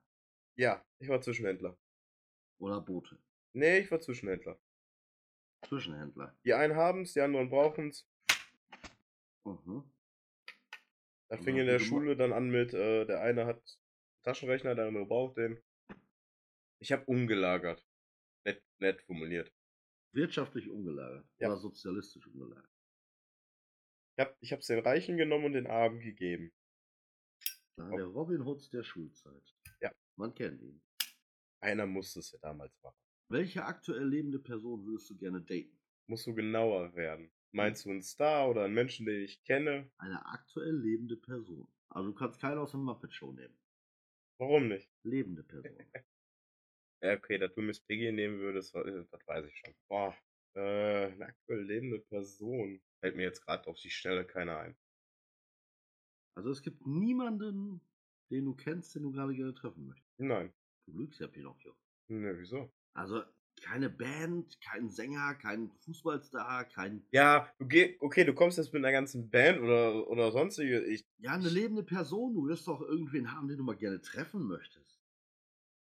Ja, 0.56 0.86
ich 1.00 1.10
war 1.10 1.20
Zwischenhändler. 1.22 1.76
oder 2.60 2.80
Boote. 2.82 3.18
Nee, 3.54 3.80
ich 3.80 3.90
war 3.92 4.00
Zwischenhändler. 4.00 4.60
Zwischenhändler. 5.68 6.38
Die 6.46 6.54
einen 6.54 6.76
haben's, 6.76 7.14
die 7.14 7.22
anderen 7.22 7.50
brauchen's. 7.50 8.08
Mhm. 9.46 9.92
Da 11.30 11.38
fing 11.38 11.58
in 11.58 11.66
der 11.66 11.80
Schule 11.80 12.16
dann 12.16 12.34
an 12.34 12.50
mit, 12.50 12.74
äh, 12.74 13.06
der 13.06 13.22
eine 13.22 13.46
hat 13.48 13.80
Taschenrechner, 14.24 14.76
der 14.76 14.88
andere 14.88 15.06
braucht 15.08 15.38
den. 15.38 15.60
Ich 16.80 16.92
habe 16.92 17.04
umgelagert. 17.06 17.84
Nett, 18.46 18.64
nett 18.80 19.02
formuliert. 19.02 19.52
Wirtschaftlich 20.14 20.70
umgelagert 20.70 21.28
Ja. 21.40 21.48
oder 21.48 21.58
sozialistisch 21.58 22.28
umgelagert. 22.28 22.70
Ich 24.20 24.26
hab, 24.26 24.38
ich 24.42 24.52
hab's 24.52 24.68
den 24.68 24.80
Reichen 24.80 25.16
genommen 25.16 25.46
und 25.46 25.54
den 25.54 25.66
Armen 25.68 26.02
gegeben. 26.02 26.52
Ja, 27.78 27.90
Oh. 27.90 27.96
der 27.96 28.06
Robin 28.08 28.42
Hood 28.42 28.74
der 28.74 28.84
Schulzeit. 28.84 29.56
Ja. 29.80 29.94
Man 30.18 30.36
kennt 30.36 30.62
ihn. 30.62 30.82
Einer 31.62 31.86
musste 31.86 32.20
es 32.20 32.32
ja 32.34 32.40
damals 32.42 32.78
machen. 32.84 32.98
Welche 33.30 33.64
aktuell 33.64 34.06
lebende 34.06 34.40
Person 34.40 34.86
würdest 34.86 35.10
du 35.10 35.18
gerne 35.18 35.40
daten? 35.42 35.80
Musst 36.10 36.28
du 36.28 36.36
genauer 36.36 36.94
werden. 36.96 37.32
Meinst 37.54 37.86
du 37.86 37.92
einen 37.92 38.02
Star 38.02 38.50
oder 38.50 38.66
einen 38.66 38.74
Menschen, 38.74 39.06
den 39.06 39.24
ich 39.24 39.42
kenne? 39.46 39.90
Eine 40.00 40.26
aktuell 40.26 40.76
lebende 40.76 41.16
Person. 41.16 41.72
Also 41.88 42.10
du 42.10 42.16
kannst 42.16 42.42
keinen 42.42 42.58
aus 42.58 42.72
der 42.72 42.82
Muppet 42.82 43.14
Show 43.14 43.32
nehmen. 43.32 43.58
Warum 44.38 44.68
nicht? 44.68 44.92
Lebende 45.04 45.44
Person. 45.44 45.78
Ja, 47.02 47.14
okay, 47.14 47.38
dass 47.38 47.54
du 47.56 47.62
Miss 47.62 47.80
Piggy 47.80 48.12
nehmen 48.12 48.40
würdest, 48.40 48.76
äh, 48.76 49.06
das 49.10 49.26
weiß 49.26 49.46
ich 49.46 49.58
schon. 49.60 49.74
Boah, 49.88 50.14
äh, 50.56 51.06
eine 51.06 51.28
aktuell 51.28 51.62
lebende 51.62 52.00
Person. 52.00 52.82
Fällt 53.00 53.16
mir 53.16 53.24
jetzt 53.24 53.46
gerade 53.46 53.68
auf 53.68 53.78
die 53.78 53.90
Schnelle 53.90 54.26
keiner 54.26 54.60
ein. 54.60 54.76
Also 56.36 56.52
es 56.52 56.62
gibt 56.62 56.86
niemanden, 56.86 57.82
den 58.30 58.46
du 58.46 58.56
kennst, 58.56 58.96
den 58.96 59.04
du 59.04 59.12
gerade 59.12 59.34
gerne 59.36 59.54
treffen 59.54 59.88
möchtest. 59.88 60.20
Nein. 60.20 60.54
Du 60.86 60.98
lügst 60.98 61.20
ja, 61.20 61.28
Pinocchio. 61.28 61.74
Ne, 62.08 62.38
wieso? 62.38 62.72
Also 62.94 63.24
keine 63.62 63.90
Band, 63.90 64.60
kein 64.62 64.90
Sänger, 64.90 65.36
kein 65.36 65.72
Fußballstar, 65.86 66.66
kein... 66.66 67.06
Ja, 67.12 67.52
du 67.60 67.68
geh, 67.68 67.98
okay, 68.00 68.24
du 68.24 68.34
kommst 68.34 68.58
jetzt 68.58 68.74
mit 68.74 68.84
einer 68.84 68.92
ganzen 68.92 69.30
Band 69.30 69.60
oder, 69.60 70.08
oder 70.08 70.32
sonstige. 70.32 70.84
Ich, 70.86 71.06
Ja, 71.18 71.34
eine 71.34 71.50
lebende 71.50 71.84
Person. 71.84 72.34
Du 72.34 72.48
wirst 72.48 72.68
doch 72.68 72.82
irgendwen 72.82 73.34
haben, 73.34 73.48
den 73.48 73.58
du 73.58 73.64
mal 73.64 73.76
gerne 73.76 74.02
treffen 74.02 74.48
möchtest. 74.48 75.00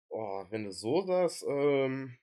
oh, 0.10 0.46
wenn 0.50 0.66
du 0.66 0.72
so 0.72 1.02
sagst, 1.06 1.46
ähm. 1.48 2.18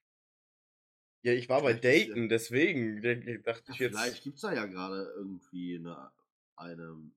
Ja, 1.26 1.32
ich 1.32 1.48
war 1.48 1.60
bei 1.62 1.74
Vielleicht 1.74 2.08
ja- 2.08 2.14
Dayton, 2.14 2.28
deswegen 2.28 3.02
de- 3.02 3.42
dachte 3.42 3.64
Ja, 3.66 3.72
ich 3.74 3.80
jetzt, 3.80 3.96
vielleicht 3.98 4.22
gibt's 4.22 4.40
da 4.42 4.54
ja 4.54 4.66
gerade 4.66 5.12
irgendwie 5.16 5.76
eine, 5.76 6.12
eine... 6.54 7.10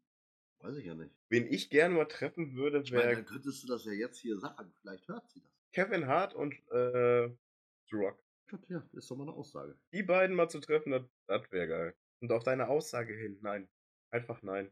Weiß 0.62 0.76
ich 0.78 0.86
ja 0.86 0.96
nicht. 0.96 1.16
wen 1.30 1.46
ich 1.46 1.70
gerne 1.70 1.94
mal 1.94 2.06
treffen 2.06 2.56
würde, 2.56 2.84
wäre 2.90 3.16
dann 3.16 3.26
könntest 3.26 3.64
du 3.64 3.68
das 3.68 3.86
ja 3.86 3.94
jetzt 3.94 4.18
hier 4.18 4.38
sagen. 4.40 4.74
Vielleicht 4.82 5.08
hört 5.08 5.30
sie 5.30 5.40
das. 5.42 5.52
Kevin 5.74 6.08
Hart 6.08 6.34
und 6.34 6.54
äh, 6.72 7.30
The 7.90 7.96
Rock. 7.96 8.22
Gott, 8.50 8.68
ja, 8.68 8.84
ist 8.94 9.10
doch 9.12 9.16
mal 9.16 9.24
eine 9.28 9.34
Aussage. 9.34 9.78
Die 9.94 10.02
beiden 10.04 10.36
mal 10.36 10.50
zu 10.50 10.60
treffen, 10.60 10.92
das, 10.92 11.04
das 11.28 11.50
wäre 11.52 11.68
geil. 11.68 11.96
Und 12.20 12.32
auf 12.32 12.44
deine 12.44 12.68
Aussage 12.68 13.14
hin, 13.14 13.38
nein. 13.42 13.70
Einfach 14.10 14.42
nein. 14.42 14.72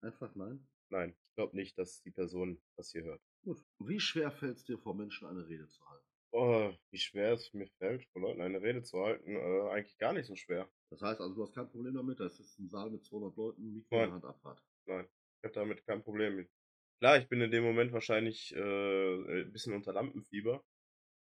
Einfach 0.00 0.34
nein? 0.34 0.66
Nein, 0.88 1.10
ich 1.10 1.34
glaube 1.34 1.54
nicht, 1.54 1.76
dass 1.78 2.00
die 2.02 2.10
Person 2.10 2.58
das 2.76 2.90
hier 2.90 3.04
hört. 3.04 3.20
Gut. 3.42 3.62
Wie 3.80 4.00
schwer 4.00 4.30
fällt 4.32 4.56
es 4.56 4.64
dir, 4.64 4.78
vor 4.78 4.94
Menschen 4.94 5.28
eine 5.28 5.46
Rede 5.46 5.68
zu 5.68 5.86
halten? 5.88 6.05
Oh, 6.32 6.72
wie 6.90 6.98
schwer 6.98 7.32
es 7.32 7.52
mir 7.54 7.66
fällt, 7.78 8.04
vor 8.06 8.22
Leuten 8.22 8.42
eine 8.42 8.60
Rede 8.60 8.82
zu 8.82 9.00
halten, 9.00 9.36
äh, 9.36 9.70
eigentlich 9.70 9.96
gar 9.98 10.12
nicht 10.12 10.26
so 10.26 10.36
schwer. 10.36 10.68
Das 10.90 11.00
heißt 11.00 11.20
also, 11.20 11.34
du 11.34 11.42
hast 11.42 11.54
kein 11.54 11.68
Problem 11.68 11.94
damit, 11.94 12.20
das 12.20 12.38
ist 12.38 12.58
ein 12.58 12.68
Saal 12.68 12.90
mit 12.90 13.04
200 13.04 13.36
Leuten, 13.36 13.72
Mikro 13.72 13.96
in 13.96 14.02
der. 14.02 14.12
Hand, 14.12 14.24
Abfahrt. 14.24 14.62
Nein, 14.86 15.06
ich 15.38 15.44
habe 15.44 15.54
damit 15.54 15.86
kein 15.86 16.02
Problem 16.02 16.36
mit. 16.36 16.50
Klar, 16.98 17.18
ich 17.18 17.28
bin 17.28 17.40
in 17.40 17.50
dem 17.50 17.64
Moment 17.64 17.92
wahrscheinlich 17.92 18.54
äh, 18.54 19.40
ein 19.42 19.52
bisschen 19.52 19.74
unter 19.74 19.92
Lampenfieber, 19.92 20.64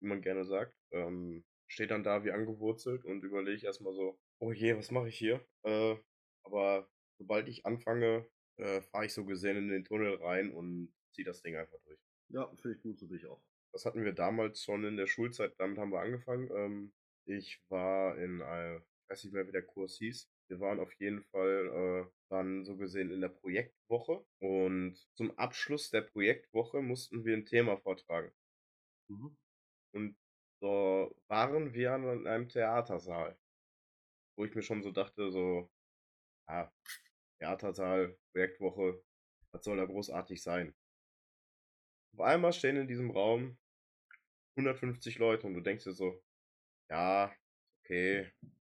wie 0.01 0.07
man 0.07 0.23
gerne 0.23 0.45
sagt. 0.45 0.77
Ähm, 0.93 1.45
stehe 1.69 1.89
dann 1.89 2.05
da 2.05 2.25
wie 2.25 2.33
angewurzelt 2.33 3.05
und 3.05 3.25
überlege 3.25 3.67
erstmal 3.67 3.95
so, 3.95 4.19
oh 4.39 4.53
je, 4.53 4.77
was 4.77 4.91
mache 4.91 5.09
ich 5.09 5.19
hier? 5.19 5.45
Äh, 5.65 5.97
aber 6.45 6.89
sobald 7.19 7.49
ich 7.49 7.67
anfange, 7.67 8.29
äh, 8.59 8.81
fahre 8.81 9.07
ich 9.07 9.15
so 9.15 9.25
gesehen 9.25 9.57
in 9.57 9.69
den 9.69 9.85
Tunnel 9.85 10.15
rein 10.17 10.53
und 10.53 10.95
ziehe 11.13 11.25
das 11.25 11.43
Ding 11.43 11.57
einfach 11.57 11.79
durch. 11.85 11.99
Ja, 12.29 12.49
finde 12.57 12.77
ich 12.77 12.83
gut, 12.83 12.99
so 12.99 13.07
bin 13.07 13.19
ich 13.19 13.27
auch. 13.27 13.43
Das 13.77 13.85
hatten 13.85 14.05
wir 14.05 14.15
damals 14.15 14.63
schon 14.65 14.85
in 14.85 14.97
der 14.97 15.07
Schulzeit, 15.07 15.53
damit 15.59 15.77
haben 15.77 15.93
wir 15.93 16.01
angefangen. 16.01 16.51
Ähm, 16.51 16.95
ich 17.27 17.63
war 17.69 18.17
in, 18.17 18.41
äh, 18.41 18.77
ich 18.77 19.11
weiß 19.11 19.25
nicht 19.25 19.35
mehr, 19.35 19.47
wie 19.47 19.53
der 19.53 19.67
Kurs 19.67 19.99
hieß. 19.99 20.31
Wir 20.49 20.61
waren 20.61 20.81
auf 20.81 20.95
jeden 20.95 21.23
Fall 21.25 22.07
äh, 22.07 22.11
dann 22.31 22.65
so 22.65 22.79
gesehen 22.79 23.11
in 23.11 23.21
der 23.21 23.29
Projektwoche 23.29 24.25
und 24.39 24.97
zum 25.13 25.39
Abschluss 25.39 25.91
der 25.91 26.01
Projektwoche 26.01 26.81
mussten 26.81 27.27
wir 27.27 27.37
ein 27.37 27.45
Thema 27.45 27.77
vortragen. 27.77 28.33
Mhm. 29.09 29.37
Und 29.93 30.17
da 30.63 31.11
waren 31.29 31.75
wir 31.75 31.97
in 31.97 32.27
einem 32.27 32.49
Theatersaal, 32.49 33.37
wo 34.39 34.47
ich 34.47 34.55
mir 34.55 34.63
schon 34.63 34.83
so 34.83 34.91
dachte, 34.91 35.31
so, 35.31 35.71
ja, 36.49 36.73
Theatersaal, 37.41 38.17
Projektwoche, 38.33 39.05
was 39.53 39.65
soll 39.65 39.77
da 39.77 39.85
großartig 39.85 40.43
sein? 40.43 40.75
Auf 42.15 42.21
einmal 42.21 42.55
stehen 42.55 42.79
in 42.79 42.89
diesem 42.89 43.11
Raum 43.11 43.59
150 44.57 45.19
Leute 45.19 45.47
und 45.47 45.55
du 45.55 45.61
denkst 45.61 45.85
dir 45.85 45.93
so, 45.93 46.23
ja, 46.91 47.35
okay, 47.83 48.33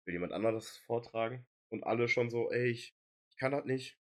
will 0.05 0.15
jemand 0.15 0.33
anderes 0.33 0.77
vortragen? 0.79 1.47
Und 1.71 1.85
alle 1.85 2.09
schon 2.09 2.31
so, 2.31 2.51
ey, 2.51 2.71
ich, 2.71 2.95
ich 3.31 3.37
kann 3.37 3.53
das 3.53 3.65
nicht. 3.65 3.99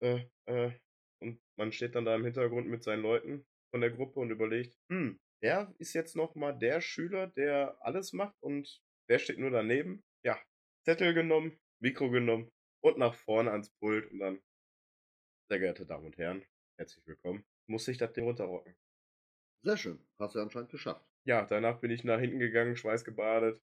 Äh, 0.00 0.26
äh. 0.46 0.72
Und 1.20 1.40
man 1.56 1.72
steht 1.72 1.94
dann 1.94 2.04
da 2.04 2.14
im 2.14 2.24
Hintergrund 2.24 2.68
mit 2.68 2.84
seinen 2.84 3.02
Leuten 3.02 3.46
von 3.70 3.80
der 3.80 3.90
Gruppe 3.90 4.20
und 4.20 4.30
überlegt, 4.30 4.76
hm, 4.90 5.18
der 5.42 5.74
ist 5.78 5.94
jetzt 5.94 6.14
noch 6.14 6.34
mal 6.34 6.52
der 6.52 6.80
Schüler, 6.80 7.28
der 7.28 7.76
alles 7.80 8.12
macht 8.12 8.36
und 8.42 8.82
der 9.08 9.18
steht 9.18 9.38
nur 9.38 9.50
daneben. 9.50 10.04
Ja, 10.22 10.38
Zettel 10.84 11.14
genommen, 11.14 11.58
Mikro 11.80 12.10
genommen 12.10 12.50
und 12.82 12.98
nach 12.98 13.14
vorne 13.14 13.50
ans 13.50 13.70
Pult 13.80 14.10
und 14.10 14.18
dann, 14.18 14.42
sehr 15.48 15.58
geehrte 15.58 15.86
Damen 15.86 16.06
und 16.06 16.18
Herren, 16.18 16.44
herzlich 16.78 17.06
willkommen, 17.06 17.44
muss 17.66 17.88
ich 17.88 17.98
das 17.98 18.12
Ding 18.12 18.24
runterrocken. 18.24 18.74
Sehr 19.66 19.76
schön. 19.76 19.98
Hast 20.20 20.36
du 20.36 20.38
anscheinend 20.38 20.70
geschafft. 20.70 21.04
Ja, 21.24 21.44
danach 21.44 21.80
bin 21.80 21.90
ich 21.90 22.04
nach 22.04 22.20
hinten 22.20 22.38
gegangen, 22.38 22.76
schweißgebadet, 22.76 23.60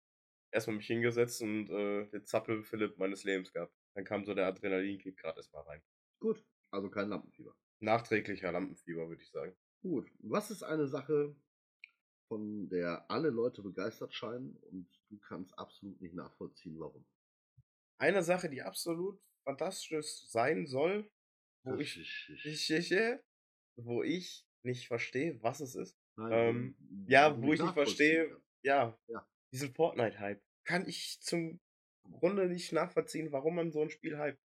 erstmal 0.52 0.76
mich 0.76 0.88
hingesetzt 0.88 1.42
und 1.42 1.70
äh, 1.70 2.10
den 2.10 2.26
Zappel-Philipp 2.26 2.98
meines 2.98 3.24
Lebens 3.24 3.54
gehabt. 3.54 3.74
Dann 3.94 4.04
kam 4.04 4.26
so 4.26 4.34
der 4.34 4.48
Adrenalinkick 4.48 5.16
gerade 5.16 5.38
erstmal 5.38 5.64
rein. 5.64 5.82
Gut. 6.20 6.44
Also 6.72 6.90
kein 6.90 7.08
Lampenfieber. 7.08 7.56
Nachträglicher 7.80 8.52
Lampenfieber, 8.52 9.08
würde 9.08 9.22
ich 9.22 9.32
sagen. 9.32 9.56
Gut. 9.82 10.12
Was 10.20 10.52
ist 10.52 10.64
eine 10.64 10.88
Sache, 10.88 11.38
von 12.28 12.68
der 12.68 13.10
alle 13.10 13.30
Leute 13.30 13.62
begeistert 13.62 14.14
scheinen 14.14 14.58
und 14.58 14.90
du 15.10 15.18
kannst 15.20 15.58
absolut 15.58 16.02
nicht 16.02 16.16
nachvollziehen, 16.16 16.78
warum? 16.82 17.06
Eine 17.98 18.24
Sache, 18.24 18.50
die 18.50 18.62
absolut 18.62 19.22
fantastisch 19.46 20.28
sein 20.28 20.68
soll, 20.68 21.10
wo 21.64 21.78
ich, 21.78 21.98
ich, 21.98 22.30
ich, 22.44 22.94
wo 23.78 24.04
ich 24.04 24.46
nicht 24.64 24.88
verstehe, 24.88 25.42
was 25.42 25.60
es 25.60 25.76
ist. 25.76 25.98
Nein, 26.16 26.32
Ähm, 26.32 26.76
wo- 26.80 27.12
ja, 27.12 27.42
wo 27.42 27.54
ich 27.54 27.62
nicht 27.62 27.74
verstehe, 27.74 28.42
ja, 28.64 28.98
Ja. 29.08 29.28
diesen 29.52 29.74
Fortnite-Hype. 29.74 30.42
Kann 30.66 30.88
ich 30.88 31.20
zum 31.22 31.60
Grunde 32.12 32.48
nicht 32.48 32.72
nachvollziehen, 32.72 33.32
warum 33.32 33.56
man 33.56 33.72
so 33.72 33.82
ein 33.82 33.90
Spiel 33.90 34.18
hype. 34.18 34.38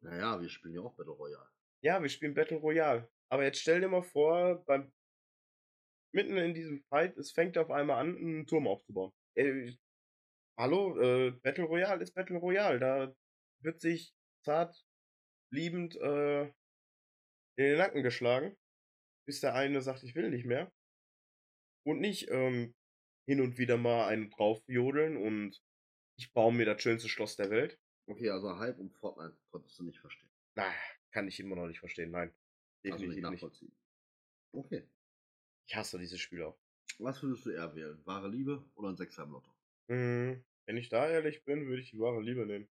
Naja, 0.00 0.40
wir 0.40 0.48
spielen 0.48 0.74
ja 0.74 0.80
auch 0.82 0.94
Battle 0.94 1.12
Royale. 1.12 1.48
Ja, 1.82 2.00
wir 2.02 2.08
spielen 2.08 2.34
Battle 2.34 2.58
Royale. 2.58 3.08
Aber 3.28 3.44
jetzt 3.44 3.60
stell 3.60 3.80
dir 3.80 3.88
mal 3.88 4.02
vor, 4.02 4.64
beim 4.66 4.92
mitten 6.12 6.36
in 6.36 6.54
diesem 6.54 6.80
Fight, 6.84 7.16
es 7.16 7.32
fängt 7.32 7.58
auf 7.58 7.70
einmal 7.70 7.98
an, 8.00 8.16
einen 8.16 8.46
Turm 8.46 8.66
aufzubauen. 8.66 9.12
Äh, 9.36 9.72
hallo, 10.58 10.98
äh, 11.00 11.30
Battle 11.42 11.64
Royale 11.64 12.02
ist 12.02 12.12
Battle 12.14 12.38
Royale. 12.38 12.78
Da 12.78 13.14
wird 13.62 13.80
sich 13.80 14.14
zart 14.44 14.86
liebend 15.52 15.96
äh, 15.96 16.44
in 16.44 17.64
den 17.64 17.78
Nacken 17.78 18.02
geschlagen, 18.02 18.56
bis 19.26 19.40
der 19.40 19.54
eine 19.54 19.82
sagt, 19.82 20.02
ich 20.02 20.14
will 20.14 20.30
nicht 20.30 20.46
mehr. 20.46 20.72
Und 21.84 22.00
nicht 22.00 22.30
ähm, 22.30 22.74
hin 23.26 23.40
und 23.40 23.58
wieder 23.58 23.76
mal 23.76 24.06
einen 24.08 24.30
draufjodeln 24.30 25.16
und 25.16 25.60
ich 26.18 26.32
baue 26.32 26.52
mir 26.52 26.64
das 26.64 26.80
schönste 26.82 27.08
Schloss 27.08 27.36
der 27.36 27.50
Welt. 27.50 27.78
Okay, 28.06 28.30
also 28.30 28.56
Hype 28.58 28.78
um 28.78 28.90
Fortnite 28.90 29.36
konntest 29.50 29.78
du 29.78 29.84
nicht 29.84 29.98
verstehen. 29.98 30.30
Na, 30.54 30.72
kann 31.10 31.28
ich 31.28 31.38
immer 31.40 31.56
noch 31.56 31.66
nicht 31.66 31.80
verstehen. 31.80 32.10
Nein, 32.12 32.28
Also 32.28 32.38
nicht 32.82 32.92
definitiv 32.94 33.14
nicht. 33.16 33.32
nachvollziehen. 33.32 33.76
Okay. 34.52 34.88
Ich 35.68 35.74
hasse 35.76 35.98
dieses 35.98 36.20
Spiel 36.20 36.42
auch. 36.44 36.58
Was 36.98 37.22
würdest 37.22 37.44
du 37.44 37.50
eher 37.50 37.74
wählen? 37.74 38.00
Wahre 38.06 38.28
Liebe 38.28 38.64
oder 38.74 38.88
ein 38.88 38.96
Sechser 38.96 39.24
im 39.24 39.32
Lotto? 39.32 39.50
Hm, 39.88 40.44
wenn 40.66 40.76
ich 40.76 40.88
da 40.88 41.08
ehrlich 41.08 41.44
bin, 41.44 41.66
würde 41.66 41.82
ich 41.82 41.90
die 41.90 41.98
wahre 41.98 42.22
Liebe 42.22 42.46
nehmen. 42.46 42.68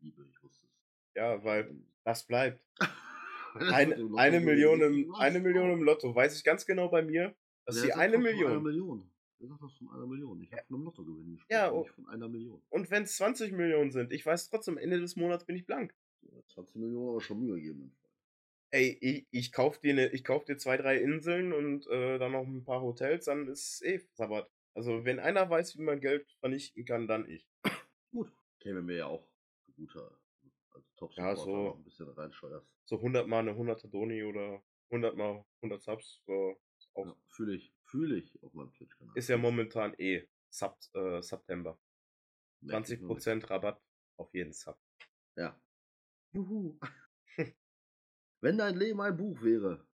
Liebe, 0.00 0.26
ich 0.30 0.42
wusste 0.42 0.66
es. 0.66 0.72
Ja, 1.14 1.42
weil 1.44 1.76
das 2.04 2.26
bleibt. 2.26 2.62
Es 3.60 3.72
Eine, 3.72 3.94
Lotto 3.96 4.16
eine, 4.16 4.40
Million 4.40 4.80
im, 4.80 5.14
eine 5.14 5.36
was? 5.36 5.42
Million 5.42 5.70
im 5.70 5.82
Lotto. 5.82 6.14
Weiß 6.14 6.36
ich 6.36 6.44
ganz 6.44 6.66
genau 6.66 6.88
bei 6.88 7.02
mir, 7.02 7.34
dass 7.64 7.76
Wer 7.76 7.84
die 7.84 7.92
eine 7.92 8.16
doch 8.16 8.22
Von 8.22 8.26
einer 8.28 8.60
Million. 8.60 8.62
Million. 8.62 9.10
Wer 9.38 9.48
sagt 9.48 9.62
das 9.62 9.72
von 9.74 9.88
einer 9.90 10.06
Million? 10.06 10.40
Ich 10.40 10.52
habe 10.52 10.62
von 10.66 10.76
einem 10.76 10.84
Lottogewinn 10.84 11.32
gesprochen, 11.32 11.52
Ja, 11.52 11.72
oh. 11.72 11.84
von 11.84 12.08
einer 12.08 12.28
Million. 12.28 12.62
Und 12.70 12.90
wenn 12.90 13.02
es 13.02 13.16
20 13.16 13.52
Millionen 13.52 13.90
sind, 13.90 14.12
ich 14.12 14.24
weiß 14.24 14.48
trotzdem, 14.48 14.78
Ende 14.78 15.00
des 15.00 15.16
Monats 15.16 15.44
bin 15.44 15.56
ich 15.56 15.66
blank. 15.66 15.94
20 16.54 16.76
Millionen 16.76 17.10
aber 17.10 17.20
schon 17.20 17.40
Mühe 17.40 17.60
geben. 17.60 17.94
Ey, 18.70 18.96
ich, 19.00 19.26
ich 19.30 19.52
kauf 19.52 19.78
dir 19.78 19.94
ne, 19.94 20.08
ich 20.08 20.24
kauf 20.24 20.44
dir 20.44 20.56
zwei, 20.56 20.76
drei 20.76 20.98
Inseln 20.98 21.52
und 21.52 21.86
äh, 21.86 22.18
dann 22.18 22.32
noch 22.32 22.46
ein 22.46 22.64
paar 22.64 22.82
Hotels, 22.82 23.26
dann 23.26 23.46
ist 23.46 23.82
eh 23.84 24.00
Sabbat. 24.14 24.50
Also 24.74 25.04
wenn 25.04 25.20
einer 25.20 25.48
weiß, 25.48 25.78
wie 25.78 25.82
man 25.82 26.00
Geld 26.00 26.26
vernichten 26.40 26.84
kann, 26.84 27.06
dann 27.06 27.28
ich. 27.28 27.46
Gut. 28.10 28.32
Käme 28.60 28.82
mir 28.82 28.96
ja 28.96 29.06
auch 29.06 29.26
guter 29.76 30.10
als 30.76 30.94
top 30.96 31.12
Ja, 31.16 31.34
so- 31.36 31.64
noch 31.64 31.76
ein 31.76 31.84
bisschen 31.84 32.08
reinsteuerst. 32.08 32.68
So 32.84 33.00
100 33.00 33.26
mal 33.26 33.40
eine 33.40 33.56
100er 33.56 33.88
Doni 33.88 34.22
oder 34.22 34.62
100 34.90 35.16
mal 35.16 35.44
100 35.62 35.82
Subs, 35.82 36.22
so 36.26 36.60
ist 36.78 36.90
auch 36.94 37.06
Ja, 37.06 37.16
fühle 37.28 37.54
ich, 37.56 37.74
fühle 37.84 38.16
ich 38.16 38.42
auf 38.42 38.52
meinem 38.54 38.72
Twitch-Kanal. 38.72 39.16
Ist 39.16 39.28
ja 39.28 39.36
momentan 39.36 39.94
eh 39.98 40.28
Sub, 40.50 40.78
äh, 40.94 41.20
September. 41.22 41.78
Merk 42.60 42.88
ich 42.88 43.00
nur 43.00 43.14
nicht. 43.14 43.26
20% 43.26 43.50
Rabatt 43.50 43.82
auf 44.16 44.32
jeden 44.34 44.52
Sub. 44.52 44.78
Ja. 45.36 45.60
Juhu. 46.32 46.78
Wenn 48.40 48.58
dein 48.58 48.76
Leben 48.76 49.00
ein 49.00 49.16
Buch 49.16 49.42
wäre, 49.42 49.86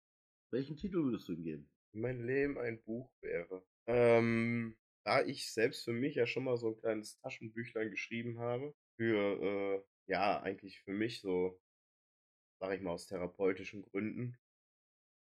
welchen 0.52 0.76
Titel 0.78 1.04
würdest 1.04 1.28
du 1.30 1.34
ihm 1.34 1.44
geben? 1.44 1.72
Wenn 1.94 2.02
mein 2.02 2.26
Leben 2.26 2.58
ein 2.58 2.82
Buch 2.84 3.12
wäre. 3.22 3.66
Ähm, 3.88 4.78
da 5.04 5.24
ich 5.24 5.52
selbst 5.52 5.84
für 5.86 5.94
mich 5.94 6.16
ja 6.16 6.26
schon 6.28 6.44
mal 6.44 6.58
so 6.58 6.70
ein 6.70 6.78
kleines 6.78 7.18
Taschenbüchlein 7.20 7.90
geschrieben 7.90 8.40
habe, 8.40 8.76
für, 8.98 9.42
äh, 9.42 9.84
ja, 10.12 10.42
eigentlich 10.42 10.82
für 10.82 10.92
mich 10.92 11.22
so, 11.22 11.58
sag 12.60 12.76
ich 12.76 12.82
mal, 12.82 12.92
aus 12.92 13.08
therapeutischen 13.08 13.82
Gründen. 13.82 14.38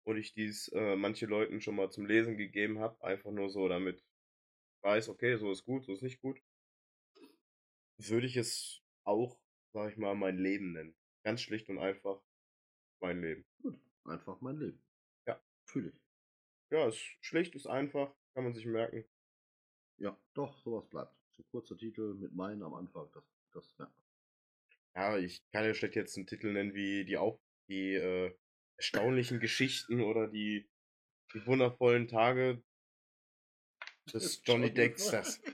Und 0.05 0.15
ich 0.15 0.33
dies 0.33 0.69
äh, 0.69 0.95
manche 0.95 1.25
Leuten 1.25 1.59
schon 1.59 1.75
mal 1.75 1.91
zum 1.91 2.05
Lesen 2.05 2.37
gegeben 2.37 2.79
habe, 2.79 3.03
einfach 3.03 3.29
nur 3.29 3.49
so, 3.49 3.67
damit 3.67 3.97
ich 3.99 4.83
weiß, 4.83 5.09
okay, 5.09 5.35
so 5.35 5.51
ist 5.51 5.65
gut, 5.65 5.83
so 5.83 5.91
ist 5.91 6.01
nicht 6.01 6.21
gut. 6.21 6.41
Würde 7.97 8.25
ich 8.25 8.37
es 8.37 8.81
auch, 9.03 9.37
sag 9.73 9.91
ich 9.91 9.97
mal, 9.97 10.15
mein 10.15 10.37
Leben 10.37 10.71
nennen. 10.71 10.95
Ganz 11.23 11.41
schlicht 11.41 11.67
und 11.67 11.79
einfach 11.79 12.21
mein 13.01 13.19
Leben. 13.19 13.45
Gut. 13.61 13.77
Einfach 14.05 14.39
mein 14.39 14.57
Leben. 14.59 14.81
Ja. 15.27 15.37
Fühle 15.65 15.89
ich. 15.89 16.01
Ja, 16.69 16.87
ist 16.87 16.99
schlicht, 17.19 17.53
ist 17.55 17.67
einfach, 17.67 18.15
kann 18.33 18.45
man 18.45 18.53
sich 18.53 18.65
merken. 18.65 19.03
Ja, 19.97 20.17
doch, 20.33 20.57
sowas 20.59 20.87
bleibt. 20.87 21.13
So 21.31 21.43
kurzer 21.51 21.77
Titel 21.77 22.13
mit 22.13 22.33
meinen 22.33 22.63
am 22.63 22.75
Anfang, 22.75 23.11
das, 23.11 23.25
das 23.51 23.77
merkt 23.77 23.93
man. 23.99 24.08
Ja, 24.95 25.17
ich 25.17 25.43
kann 25.51 25.65
ja 25.65 25.73
schlecht 25.73 25.95
jetzt 25.95 26.17
einen 26.17 26.27
Titel 26.27 26.51
nennen 26.51 26.73
wie 26.73 27.05
die 27.05 27.17
auch 27.17 27.39
die 27.67 27.93
äh, 27.93 28.33
erstaunlichen 28.77 29.39
Geschichten 29.39 30.01
oder 30.01 30.27
die, 30.27 30.67
die 31.33 31.45
wundervollen 31.45 32.07
Tage 32.07 32.63
des 34.13 34.41
Johnny 34.43 34.73
Dexters. 34.73 35.39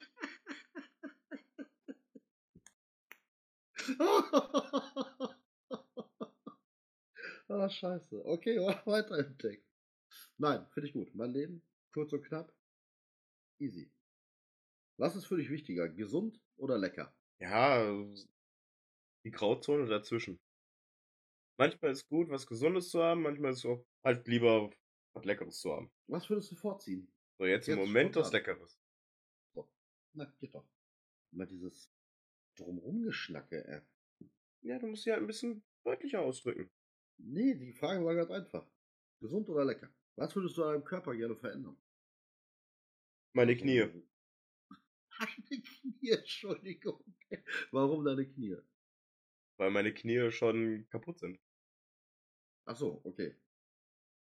ah, 7.48 7.70
scheiße. 7.70 8.26
Okay, 8.26 8.58
weiter 8.86 9.20
im 9.20 9.38
Text. 9.38 9.70
Nein, 10.38 10.66
finde 10.72 10.88
ich 10.88 10.94
gut. 10.94 11.14
Mein 11.14 11.32
Leben, 11.32 11.62
kurz 11.94 12.14
und 12.14 12.26
knapp, 12.26 12.54
easy. 13.60 13.92
Was 14.98 15.16
ist 15.16 15.26
für 15.26 15.38
dich 15.38 15.50
wichtiger, 15.50 15.90
gesund 15.90 16.40
oder 16.58 16.78
lecker? 16.78 17.14
Ja, 17.40 17.84
die 19.26 19.32
Grauzone 19.32 19.88
dazwischen. 19.88 20.40
Manchmal 21.58 21.92
ist 21.92 22.08
gut, 22.08 22.30
was 22.30 22.48
Gesundes 22.48 22.90
zu 22.90 23.02
haben, 23.02 23.24
manchmal 23.24 23.52
ist 23.52 23.60
es 23.60 23.66
auch 23.66 23.86
halt 24.04 24.28
lieber 24.28 24.70
was 25.14 25.26
Leckeres 25.26 25.60
zu 25.60 25.74
haben. 25.74 25.92
Was 26.08 26.30
würdest 26.30 26.52
du 26.52 26.56
vorziehen? 26.56 27.12
So, 27.38 27.46
jetzt, 27.46 27.68
im 27.68 27.78
Jetzt 27.78 27.88
Moment 27.88 28.16
was. 28.16 28.32
Leckeres. 28.32 28.80
So. 29.54 29.70
Na, 30.14 30.26
geht 30.40 30.54
doch. 30.54 30.68
Immer 31.32 31.46
dieses 31.46 31.92
Drumrumgeschnacke, 32.58 33.66
ey. 33.68 34.30
Ja, 34.62 34.80
du 34.80 34.88
musst 34.88 35.06
ja 35.06 35.16
ein 35.16 35.28
bisschen 35.28 35.64
deutlicher 35.84 36.22
ausdrücken. 36.22 36.70
Nee, 37.18 37.56
die 37.56 37.74
Frage 37.74 38.06
war 38.06 38.16
ganz 38.16 38.32
einfach. 38.32 38.68
Gesund 39.22 39.50
oder 39.50 39.66
lecker? 39.66 39.90
Was 40.18 40.36
würdest 40.36 40.58
du 40.58 40.64
an 40.64 40.74
deinem 40.74 40.84
Körper 40.84 41.16
gerne 41.16 41.36
verändern? 41.36 41.78
Meine 43.34 43.56
Knie. 43.56 43.80
Deine 45.20 45.62
Knie, 45.62 46.10
Entschuldigung. 46.10 47.04
Warum 47.72 48.04
deine 48.04 48.28
Knie? 48.28 48.58
Weil 49.58 49.72
meine 49.72 49.94
Knie 49.94 50.32
schon 50.32 50.88
kaputt 50.90 51.20
sind. 51.20 51.40
Ach 52.66 52.76
so, 52.76 53.02
okay. 53.04 53.36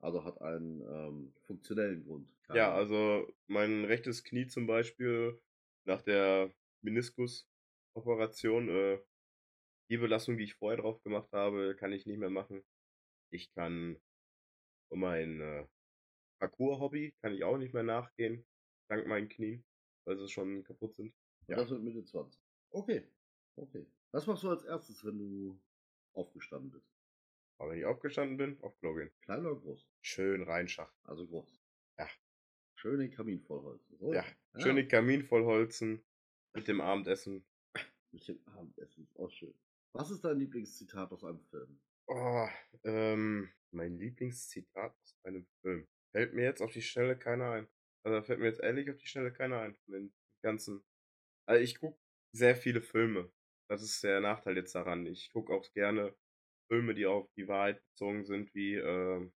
Also 0.00 0.24
hat 0.24 0.40
einen 0.40 0.80
ähm, 0.80 1.32
funktionellen 1.46 2.04
Grund. 2.04 2.28
Ja, 2.48 2.54
keinen- 2.54 2.76
also 2.76 3.32
mein 3.46 3.84
rechtes 3.84 4.24
Knie 4.24 4.48
zum 4.48 4.66
Beispiel 4.66 5.40
nach 5.84 6.02
der 6.02 6.52
Meniskus-Operation, 6.82 8.68
äh, 8.68 8.98
die 9.90 9.98
Belastung, 9.98 10.38
die 10.38 10.44
ich 10.44 10.54
vorher 10.54 10.80
drauf 10.80 11.02
gemacht 11.02 11.30
habe, 11.32 11.76
kann 11.76 11.92
ich 11.92 12.06
nicht 12.06 12.18
mehr 12.18 12.30
machen. 12.30 12.64
Ich 13.30 13.52
kann 13.52 14.00
mein 14.90 15.40
äh, 15.40 15.66
Parcours-Hobby 16.40 17.14
kann 17.20 17.32
ich 17.34 17.44
auch 17.44 17.56
nicht 17.56 17.72
mehr 17.72 17.82
nachgehen, 17.82 18.44
dank 18.88 19.06
meinen 19.06 19.28
Knien, 19.28 19.64
weil 20.04 20.18
sie 20.18 20.28
schon 20.28 20.64
kaputt 20.64 20.94
sind. 20.94 21.14
Und 21.46 21.48
ja. 21.48 21.56
das 21.56 21.70
mit 21.70 21.82
Mitte 21.82 22.04
20. 22.04 22.40
Okay, 22.70 23.06
okay. 23.56 23.86
Was 24.12 24.26
machst 24.26 24.42
du 24.42 24.50
als 24.50 24.62
erstes, 24.64 25.04
wenn 25.04 25.18
du 25.18 25.58
aufgestanden 26.12 26.70
bist? 26.70 26.94
Aber 27.58 27.70
wenn 27.70 27.78
ich 27.78 27.86
aufgestanden 27.86 28.36
bin, 28.36 28.60
auf 28.62 28.78
Klo 28.78 28.94
gehen. 28.94 29.10
Klein 29.22 29.46
oder 29.46 29.58
groß? 29.58 29.88
Schön 30.02 30.42
reinschachten. 30.42 31.00
Also 31.04 31.26
groß. 31.26 31.60
Ja. 31.98 32.08
Schön 32.74 33.00
den 33.00 33.10
Kamin 33.10 33.40
vollholzen. 33.40 33.96
So. 33.96 34.12
Ja, 34.12 34.24
schön 34.58 34.76
den 34.76 34.88
Kamin 34.88 35.22
vollholzen 35.22 36.04
mit 36.52 36.68
dem 36.68 36.80
Abendessen. 36.80 37.46
Mit 38.10 38.28
dem 38.28 38.46
Abendessen 38.48 39.04
ist 39.04 39.16
auch 39.18 39.30
schön. 39.30 39.54
Was 39.94 40.10
ist 40.10 40.22
dein 40.22 40.38
Lieblingszitat 40.38 41.10
aus 41.10 41.24
einem 41.24 41.40
Film? 41.44 41.80
Oh, 42.06 42.48
ähm, 42.84 43.50
mein 43.70 43.96
Lieblingszitat 43.96 44.94
aus 44.94 45.16
einem 45.22 45.46
Film. 45.62 45.88
Fällt 46.10 46.34
mir 46.34 46.44
jetzt 46.44 46.60
auf 46.60 46.72
die 46.72 46.82
Schnelle 46.82 47.18
keiner 47.18 47.52
ein. 47.52 47.68
Also 48.04 48.20
fällt 48.22 48.40
mir 48.40 48.46
jetzt 48.46 48.60
ehrlich 48.60 48.90
auf 48.90 48.98
die 48.98 49.06
Schnelle 49.06 49.32
keiner 49.32 49.60
ein 49.60 49.74
von 49.74 49.94
den 49.94 50.12
ganzen. 50.42 50.84
Also 51.46 51.62
ich 51.62 51.78
gucke 51.78 51.98
sehr 52.32 52.56
viele 52.56 52.82
Filme. 52.82 53.32
Das 53.72 53.82
ist 53.82 54.02
der 54.04 54.20
Nachteil 54.20 54.56
jetzt 54.58 54.74
daran. 54.74 55.06
Ich 55.06 55.32
gucke 55.32 55.50
auch 55.54 55.64
gerne 55.72 56.14
Filme, 56.68 56.92
die 56.92 57.06
auf 57.06 57.32
die 57.32 57.48
Wahrheit 57.48 57.82
bezogen 57.86 58.22
sind, 58.26 58.54
wie 58.54 58.74
ähm, 58.74 59.32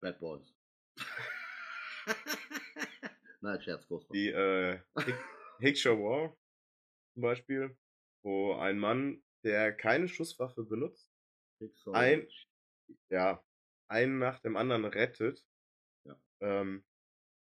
Bad 0.00 0.18
Boys. 0.18 0.54
Nein, 3.42 3.60
Scherz, 3.60 3.86
Ghostbusters. 3.86 4.14
die 4.14 4.30
äh, 4.30 4.80
Hick 5.04 5.14
Hickshaw 5.58 5.98
War 6.02 6.34
zum 7.12 7.22
Beispiel, 7.22 7.76
wo 8.24 8.54
ein 8.54 8.78
Mann, 8.78 9.22
der 9.44 9.74
keine 9.76 10.08
Schusswaffe 10.08 10.64
benutzt, 10.64 11.12
ein- 11.92 12.26
ja, 13.10 13.44
einen 13.88 14.18
nach 14.18 14.40
dem 14.40 14.56
anderen 14.56 14.86
rettet. 14.86 15.44
Ja. 16.06 16.18
Ähm, 16.40 16.82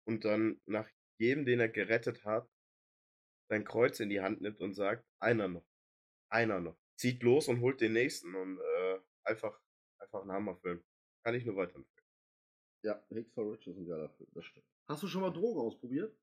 und 0.08 0.26
dann 0.26 0.60
nach 0.66 0.90
jedem, 1.20 1.46
den 1.46 1.60
er 1.60 1.70
gerettet 1.70 2.26
hat, 2.26 2.50
sein 3.50 3.64
Kreuz 3.66 4.00
in 4.00 4.10
die 4.10 4.22
Hand 4.22 4.42
nimmt 4.42 4.60
und 4.62 4.74
sagt, 4.74 5.06
einer 5.20 5.48
noch, 5.48 5.66
einer 6.30 6.60
noch. 6.60 6.78
Zieht 6.98 7.24
los 7.24 7.48
und 7.48 7.62
holt 7.62 7.80
den 7.82 7.94
nächsten 7.94 8.34
und 8.36 8.60
äh, 8.60 9.00
einfach, 9.24 9.60
einfach 10.00 10.24
ein 10.24 10.32
Hammerfilm. 10.32 10.84
Kann 11.24 11.36
ich 11.36 11.46
nur 11.46 11.56
weiterempfehlen. 11.56 12.08
Ja, 12.84 13.04
Hicksaw 13.10 13.52
Ridge 13.52 13.70
ist 13.70 13.78
ein 13.78 13.88
geiler 13.88 14.10
Film, 14.10 14.30
das 14.34 14.46
stimmt. 14.46 14.66
Hast 14.88 15.04
du 15.04 15.08
schon 15.08 15.22
mal 15.22 15.32
Drogen 15.32 15.60
ausprobiert? 15.60 16.16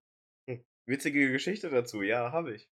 Witzige 0.87 1.33
Geschichte 1.33 1.71
dazu, 1.71 2.03
ja, 2.03 2.31
habe 2.33 2.55
ich. 2.55 2.71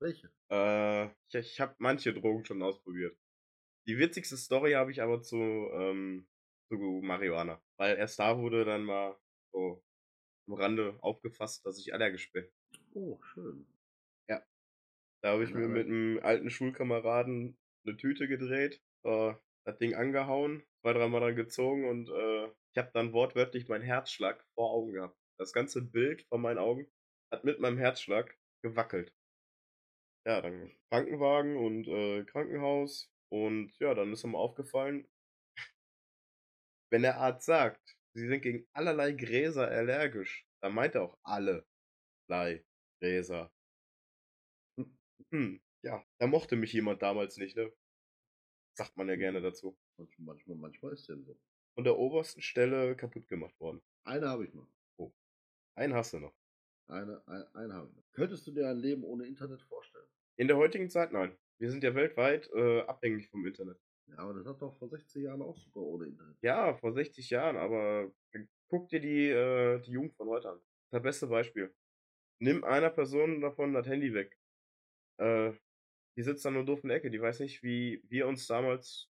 Welche? 0.00 0.30
Äh, 0.50 1.06
ich 1.28 1.34
ich 1.34 1.60
habe 1.60 1.74
manche 1.78 2.12
Drogen 2.12 2.44
schon 2.44 2.62
ausprobiert. 2.62 3.16
Die 3.86 3.98
witzigste 3.98 4.36
Story 4.36 4.72
habe 4.72 4.90
ich 4.90 5.00
aber 5.00 5.22
zu, 5.22 5.36
ähm, 5.36 6.28
zu 6.68 7.00
Marihuana. 7.02 7.62
Weil 7.78 7.96
erst 7.96 8.18
da 8.18 8.36
wurde 8.38 8.64
dann 8.64 8.82
mal 8.82 9.16
so 9.52 9.82
am 10.48 10.54
Rande 10.54 10.98
aufgefasst, 11.02 11.64
dass 11.64 11.78
ich 11.78 11.94
allergisch 11.94 12.32
bin. 12.32 12.48
Oh, 12.94 13.20
schön. 13.22 13.66
Da 15.22 15.32
habe 15.32 15.44
ich 15.44 15.52
Ja, 15.52 15.54
mir 15.54 15.68
mit 15.68 15.86
einem 15.86 16.18
alten 16.22 16.50
Schulkameraden 16.50 17.58
eine 17.86 17.96
Tüte 17.96 18.28
gedreht, 18.28 18.80
äh, 19.04 19.34
das 19.66 19.78
Ding 19.78 19.94
angehauen, 19.94 20.64
zwei, 20.82 20.92
dreimal 20.92 21.20
dran 21.20 21.36
gezogen 21.36 21.88
und 21.88 22.08
äh, 22.08 22.46
ich 22.72 22.78
habe 22.78 22.90
dann 22.94 23.12
wortwörtlich 23.12 23.68
meinen 23.68 23.82
Herzschlag 23.84 24.44
vor 24.54 24.70
Augen 24.72 24.92
gehabt. 24.92 25.18
Das 25.38 25.52
ganze 25.52 25.82
Bild 25.82 26.24
vor 26.28 26.38
meinen 26.38 26.58
Augen 26.58 26.90
hat 27.32 27.44
mit 27.44 27.60
meinem 27.60 27.78
Herzschlag 27.78 28.38
gewackelt. 28.62 29.12
Ja, 30.26 30.42
dann 30.42 30.76
Krankenwagen 30.90 31.56
und 31.56 31.88
äh, 31.88 32.24
Krankenhaus 32.24 33.10
und 33.30 33.72
ja, 33.78 33.94
dann 33.94 34.12
ist 34.12 34.24
mir 34.26 34.36
aufgefallen, 34.38 35.08
wenn 36.90 37.02
der 37.02 37.18
Arzt 37.18 37.46
sagt, 37.46 37.96
sie 38.12 38.26
sind 38.26 38.40
gegen 38.42 38.66
allerlei 38.72 39.12
Gräser 39.12 39.68
allergisch, 39.68 40.48
dann 40.60 40.74
meint 40.74 40.94
er 40.96 41.02
auch 41.02 41.18
allerlei 41.22 42.64
Gräser. 43.00 43.52
Hm, 45.30 45.60
ja, 45.82 46.04
da 46.18 46.26
mochte 46.26 46.56
mich 46.56 46.72
jemand 46.72 47.02
damals 47.02 47.36
nicht, 47.36 47.56
ne? 47.56 47.72
Sagt 48.74 48.96
man 48.96 49.08
ja 49.08 49.16
gerne 49.16 49.40
dazu. 49.40 49.76
Manchmal, 50.18 50.56
manchmal, 50.56 50.92
ist 50.92 51.08
dem 51.08 51.24
so. 51.24 51.38
Von 51.74 51.84
der 51.84 51.96
obersten 51.98 52.40
Stelle 52.40 52.96
kaputt 52.96 53.28
gemacht 53.28 53.58
worden. 53.60 53.82
Eine 54.04 54.28
habe 54.28 54.44
ich 54.44 54.54
noch. 54.54 54.68
Einen 55.76 55.94
hast 55.94 56.14
du 56.14 56.20
noch. 56.20 56.34
Eine, 56.88 57.22
ein, 57.26 57.44
eine 57.54 57.74
habe 57.74 57.88
ich 57.88 57.94
noch. 57.94 58.04
Könntest 58.12 58.46
du 58.46 58.50
dir 58.50 58.68
ein 58.68 58.78
Leben 58.78 59.04
ohne 59.04 59.26
Internet 59.26 59.60
vorstellen? 59.62 60.06
In 60.36 60.48
der 60.48 60.56
heutigen 60.56 60.88
Zeit 60.88 61.12
nein. 61.12 61.36
Wir 61.58 61.70
sind 61.70 61.84
ja 61.84 61.94
weltweit 61.94 62.50
äh, 62.54 62.80
abhängig 62.82 63.28
vom 63.28 63.46
Internet. 63.46 63.78
Ja, 64.08 64.18
aber 64.18 64.34
das 64.34 64.46
hat 64.46 64.62
doch 64.62 64.76
vor 64.78 64.88
60 64.88 65.22
Jahren 65.22 65.42
auch 65.42 65.56
super 65.56 65.80
ohne 65.80 66.06
Internet. 66.06 66.36
Ja, 66.42 66.74
vor 66.74 66.92
60 66.92 67.28
Jahren, 67.30 67.56
aber 67.56 68.10
guck 68.68 68.88
dir 68.88 69.00
die, 69.00 69.28
äh, 69.28 69.80
die 69.80 69.92
Jugend 69.92 70.14
von 70.14 70.28
heute 70.28 70.50
an. 70.50 70.60
Das 70.90 71.02
beste 71.02 71.26
Beispiel. 71.26 71.74
Nimm 72.38 72.64
einer 72.64 72.90
Person 72.90 73.40
davon 73.40 73.72
das 73.74 73.86
Handy 73.86 74.14
weg. 74.14 74.38
Äh, 75.18 75.52
die 76.16 76.22
sitzt 76.22 76.46
an 76.46 76.54
einer 76.54 76.64
doofen 76.64 76.90
Ecke, 76.90 77.10
die 77.10 77.20
weiß 77.20 77.40
nicht, 77.40 77.62
wie 77.62 78.02
wir 78.08 78.26
uns 78.26 78.46
damals 78.46 79.10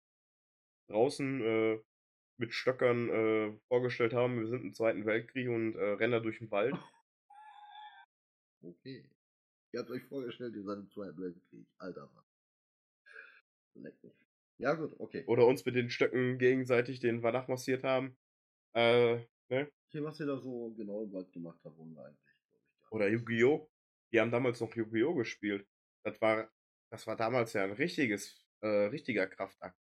draußen 0.88 1.40
äh, 1.42 1.78
mit 2.38 2.52
Stöckern 2.52 3.08
äh, 3.08 3.52
vorgestellt 3.68 4.14
haben. 4.14 4.40
Wir 4.40 4.48
sind 4.48 4.62
im 4.62 4.74
Zweiten 4.74 5.06
Weltkrieg 5.06 5.48
und 5.48 5.74
äh, 5.74 5.92
rennen 5.92 6.12
da 6.12 6.20
durch 6.20 6.38
den 6.38 6.50
Wald. 6.50 6.74
Okay. 8.60 9.08
Ihr 9.72 9.80
habt 9.80 9.90
euch 9.90 10.02
vorgestellt, 10.02 10.52
ihr 10.56 10.64
seid 10.64 10.78
im 10.78 10.90
Zweiten 10.90 11.16
Weltkrieg. 11.20 11.64
Alter 11.78 12.10
Mann. 12.12 12.24
Leck 13.74 14.02
mich. 14.02 14.12
Ja, 14.58 14.74
gut, 14.74 14.98
okay. 14.98 15.24
Oder 15.26 15.46
uns 15.46 15.64
mit 15.64 15.76
den 15.76 15.90
Stöcken 15.90 16.38
gegenseitig 16.38 16.98
den 16.98 17.22
Wadach 17.22 17.46
massiert 17.46 17.84
haben. 17.84 18.16
Äh, 18.74 19.18
ne? 19.48 19.70
Okay, 19.86 20.02
was 20.02 20.18
ihr 20.18 20.26
da 20.26 20.38
so 20.38 20.74
genau 20.76 21.04
im 21.04 21.12
Wald 21.12 21.32
gemacht 21.32 21.60
habt, 21.62 21.78
wir 21.78 22.04
eigentlich, 22.04 22.36
Oder. 22.90 23.08
Yu-Gi-Oh! 23.08 23.70
Die 24.12 24.20
haben 24.20 24.32
damals 24.32 24.60
noch 24.60 24.74
Yu-Gi-Oh! 24.74 25.14
gespielt. 25.14 25.66
Das 26.08 26.20
war, 26.22 26.50
das 26.90 27.06
war 27.06 27.16
damals 27.16 27.52
ja 27.52 27.64
ein 27.64 27.72
richtiges, 27.72 28.42
äh, 28.62 28.66
richtiger 28.66 29.26
Kraftakt. 29.26 29.76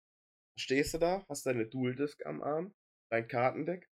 Stehst 0.57 0.95
du 0.95 0.99
da, 0.99 1.27
hast 1.29 1.47
deine 1.47 1.67
Dual-Disc 1.67 2.25
am 2.27 2.43
Arm, 2.43 2.73
dein 3.11 3.27
Kartendeck 3.27 3.89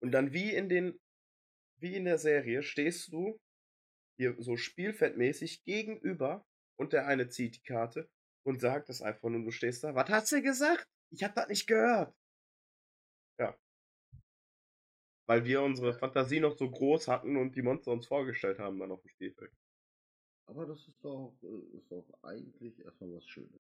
und 0.00 0.12
dann 0.12 0.32
wie 0.32 0.54
in 0.54 0.70
den, 0.70 0.98
wie 1.78 1.94
in 1.94 2.06
der 2.06 2.16
Serie 2.16 2.62
stehst 2.62 3.12
du 3.12 3.38
hier 4.18 4.34
so 4.38 4.56
spielfeldmäßig 4.56 5.64
gegenüber 5.64 6.46
und 6.78 6.94
der 6.94 7.06
eine 7.06 7.28
zieht 7.28 7.56
die 7.56 7.62
Karte 7.62 8.08
und 8.46 8.60
sagt 8.60 8.88
das 8.88 9.02
einfach 9.02 9.28
nur, 9.28 9.44
du 9.44 9.50
stehst 9.50 9.84
da, 9.84 9.94
was 9.94 10.08
hast 10.08 10.32
du 10.32 10.40
gesagt? 10.40 10.86
Ich 11.10 11.22
hab 11.24 11.34
das 11.34 11.48
nicht 11.48 11.66
gehört. 11.66 12.14
Ja. 13.38 13.54
Weil 15.28 15.44
wir 15.44 15.60
unsere 15.60 15.92
Fantasie 15.92 16.40
noch 16.40 16.56
so 16.56 16.70
groß 16.70 17.08
hatten 17.08 17.36
und 17.36 17.54
die 17.54 17.62
Monster 17.62 17.92
uns 17.92 18.06
vorgestellt 18.06 18.58
haben 18.58 18.78
dann 18.78 18.92
auf 18.92 19.02
dem 19.02 19.10
Spielfeld. 19.10 19.52
Aber 20.46 20.66
das 20.66 20.86
ist 20.86 21.04
doch, 21.04 21.36
äh, 21.42 21.76
ist 21.76 21.90
doch 21.90 22.06
eigentlich 22.22 22.78
erstmal 22.80 23.12
was 23.14 23.26
Schönes. 23.26 23.60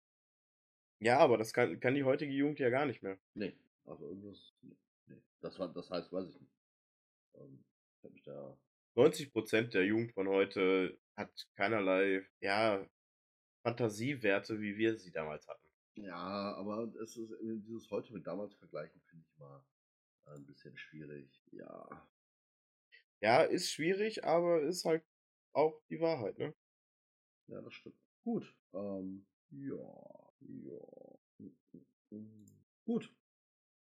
Ja, 0.99 1.19
aber 1.19 1.39
das 1.39 1.53
kann, 1.53 1.79
kann 1.81 1.95
die 1.95 2.05
heutige 2.05 2.33
Jugend 2.33 2.59
ja 2.59 2.71
gar 2.71 2.87
nicht 2.87 3.03
mehr. 3.03 3.19
Nee, 3.35 3.57
also 3.85 4.07
irgendwas. 4.07 4.55
Nee. 5.07 5.23
Das, 5.41 5.59
war, 5.59 5.73
das 5.73 5.91
heißt, 5.91 6.13
weiß 6.13 6.29
ich 6.29 6.41
nicht. 6.41 6.53
Ähm, 7.35 7.65
ich 7.99 8.05
hab 8.05 8.13
mich 8.13 8.23
da. 8.23 8.59
90% 8.97 9.69
der 9.69 9.85
Jugend 9.85 10.13
von 10.13 10.29
heute 10.29 10.99
hat 11.17 11.49
keinerlei, 11.55 12.27
ja, 12.41 12.87
Fantasiewerte, 13.63 14.61
wie 14.61 14.77
wir 14.77 14.97
sie 14.97 15.13
damals 15.13 15.47
hatten. 15.47 15.69
Ja, 15.95 16.55
aber 16.55 16.93
es 17.03 17.17
ist 17.17 17.31
äh, 17.31 17.59
dieses 17.59 17.91
heute 17.91 18.13
mit 18.13 18.27
damals 18.27 18.55
vergleichen, 18.55 19.01
finde 19.09 19.25
ich 19.29 19.39
mal 19.39 19.65
äh, 20.27 20.31
ein 20.35 20.47
bisschen 20.47 20.77
schwierig. 20.77 21.43
Ja. 21.53 22.09
Ja, 23.21 23.43
ist 23.43 23.71
schwierig, 23.71 24.25
aber 24.25 24.63
ist 24.63 24.85
halt 24.85 25.05
auch 25.53 25.81
die 25.91 26.01
Wahrheit, 26.01 26.39
ne? 26.39 26.55
Ja, 27.51 27.61
das 27.61 27.75
stimmt. 27.75 27.97
Gut. 28.23 28.55
Ähm, 28.73 29.27
ja. 29.51 30.33
Ja. 30.41 31.49
Hm, 32.11 32.47
gut. 32.85 33.13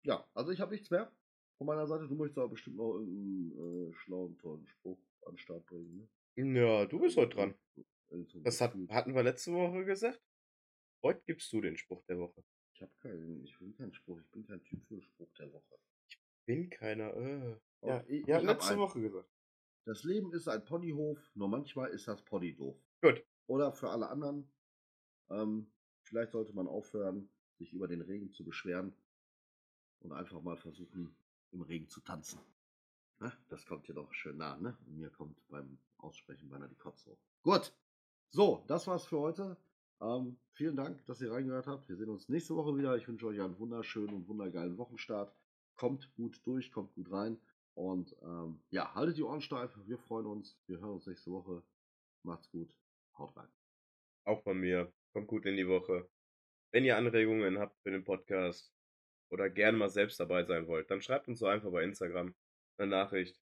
Ja, 0.04 0.28
also 0.34 0.52
ich 0.52 0.60
habe 0.60 0.72
nichts 0.72 0.90
mehr 0.90 1.12
von 1.58 1.68
meiner 1.68 1.88
Seite. 1.88 2.08
Du 2.08 2.16
möchtest 2.16 2.40
aber 2.40 2.50
bestimmt 2.50 2.78
noch 2.78 2.94
irgendeinen 2.96 3.92
äh, 3.92 3.94
schlauen, 3.94 4.38
tollen 4.40 4.68
Spruch 4.68 5.00
an 5.26 5.34
den 5.34 5.38
Start 5.38 5.66
bringen. 5.66 6.10
Ne? 6.36 6.60
Ja, 6.60 6.86
du 6.86 7.00
bist 7.00 7.16
heute 7.18 7.36
dran. 7.36 7.56
Das 8.44 8.60
hat, 8.62 8.76
hatten 8.90 9.16
wir 9.16 9.24
letzte 9.24 9.54
Woche 9.54 9.86
gesagt. 9.86 10.22
Heute 11.04 11.22
gibst 11.26 11.52
du 11.54 11.62
den 11.62 11.78
Spruch 11.78 12.04
der 12.06 12.20
Woche. 12.20 12.44
Ich 12.74 12.82
habe 12.82 12.92
keinen, 13.00 13.44
ich 13.44 13.60
will 13.60 13.74
keinen 13.74 13.94
Spruch, 13.94 14.20
ich 14.20 14.30
bin 14.32 14.46
kein 14.46 14.64
Typ 14.64 14.84
für 14.88 15.02
Spruch 15.02 15.32
der 15.34 15.52
Woche. 15.52 15.78
Ich 16.10 16.20
bin 16.46 16.70
keiner, 16.70 17.16
äh. 17.16 17.58
Ja, 17.82 18.04
ich, 18.08 18.26
ja 18.26 18.40
ich 18.40 18.46
letzte 18.46 18.78
Woche 18.78 19.02
gesagt. 19.02 19.30
Das 19.86 20.04
Leben 20.04 20.32
ist 20.34 20.48
ein 20.48 20.64
Ponyhof, 20.64 21.20
nur 21.36 21.50
manchmal 21.50 21.90
ist 21.90 22.08
das 22.08 22.24
Pony 22.24 22.56
doof. 22.56 22.78
Gut. 23.02 23.24
Oder 23.48 23.72
für 23.72 23.90
alle 23.90 24.10
anderen, 24.10 24.50
ähm, 25.30 25.72
vielleicht 26.04 26.32
sollte 26.32 26.54
man 26.54 26.68
aufhören, 26.68 27.30
sich 27.58 27.74
über 27.74 27.88
den 27.88 28.02
Regen 28.02 28.32
zu 28.32 28.44
beschweren 28.44 28.94
und 30.00 30.12
einfach 30.12 30.42
mal 30.42 30.58
versuchen, 30.58 31.16
im 31.52 31.62
Regen 31.62 31.88
zu 31.88 32.02
tanzen. 32.02 32.40
Na, 33.20 33.32
das 33.50 33.66
kommt 33.66 33.86
hier 33.86 33.96
doch 33.96 34.12
schön 34.14 34.38
nah, 34.38 34.58
ne? 34.58 34.78
Und 34.86 34.98
mir 34.98 35.10
kommt 35.10 35.38
beim 35.50 35.78
Aussprechen 35.98 36.50
beinahe 36.50 36.70
die 36.70 36.76
Kotze 36.76 37.12
hoch. 37.12 37.20
Gut. 37.44 37.74
So, 38.30 38.64
das 38.68 38.88
war's 38.88 39.06
für 39.06 39.20
heute. 39.20 39.58
Ähm, 40.02 40.38
vielen 40.54 40.76
Dank, 40.76 41.06
dass 41.06 41.22
ihr 41.22 41.32
reingehört 41.32 41.68
habt. 41.68 41.88
Wir 41.88 41.96
sehen 41.96 42.10
uns 42.10 42.28
nächste 42.28 42.56
Woche 42.56 42.76
wieder. 42.76 42.98
Ich 42.98 43.08
wünsche 43.08 43.28
euch 43.28 43.40
einen 43.40 43.58
wunderschönen 43.60 44.14
und 44.16 44.28
wundergeilen 44.28 44.78
Wochenstart. 44.78 45.34
Kommt 45.76 46.14
gut 46.16 46.42
durch, 46.46 46.72
kommt 46.72 46.94
gut 46.96 47.12
rein. 47.12 47.40
Und 47.76 48.16
ähm, 48.22 48.60
ja, 48.70 48.94
haltet 48.94 49.18
die 49.18 49.24
Ohren 49.24 49.42
steif. 49.42 49.78
Wir 49.86 49.98
freuen 49.98 50.26
uns. 50.26 50.58
Wir 50.68 50.80
hören 50.80 50.96
uns 50.96 51.06
nächste 51.06 51.32
Woche. 51.32 51.64
Macht's 52.24 52.50
gut. 52.52 52.76
Haut 53.18 53.36
rein. 53.36 53.52
Auch 54.26 54.42
von 54.44 54.60
mir. 54.60 54.92
Kommt 55.14 55.28
gut 55.28 55.46
in 55.46 55.58
die 55.58 55.68
Woche. 55.68 56.10
Wenn 56.72 56.86
ihr 56.86 56.98
Anregungen 56.98 57.60
habt 57.60 57.80
für 57.84 57.92
den 57.92 58.04
Podcast 58.04 58.74
oder 59.30 59.50
gerne 59.50 59.78
mal 59.78 59.90
selbst 59.90 60.20
dabei 60.20 60.44
sein 60.44 60.68
wollt, 60.68 60.90
dann 60.90 61.02
schreibt 61.02 61.28
uns 61.28 61.40
so 61.40 61.46
einfach 61.46 61.72
bei 61.72 61.84
Instagram 61.84 62.34
eine 62.78 62.90
Nachricht. 62.90 63.40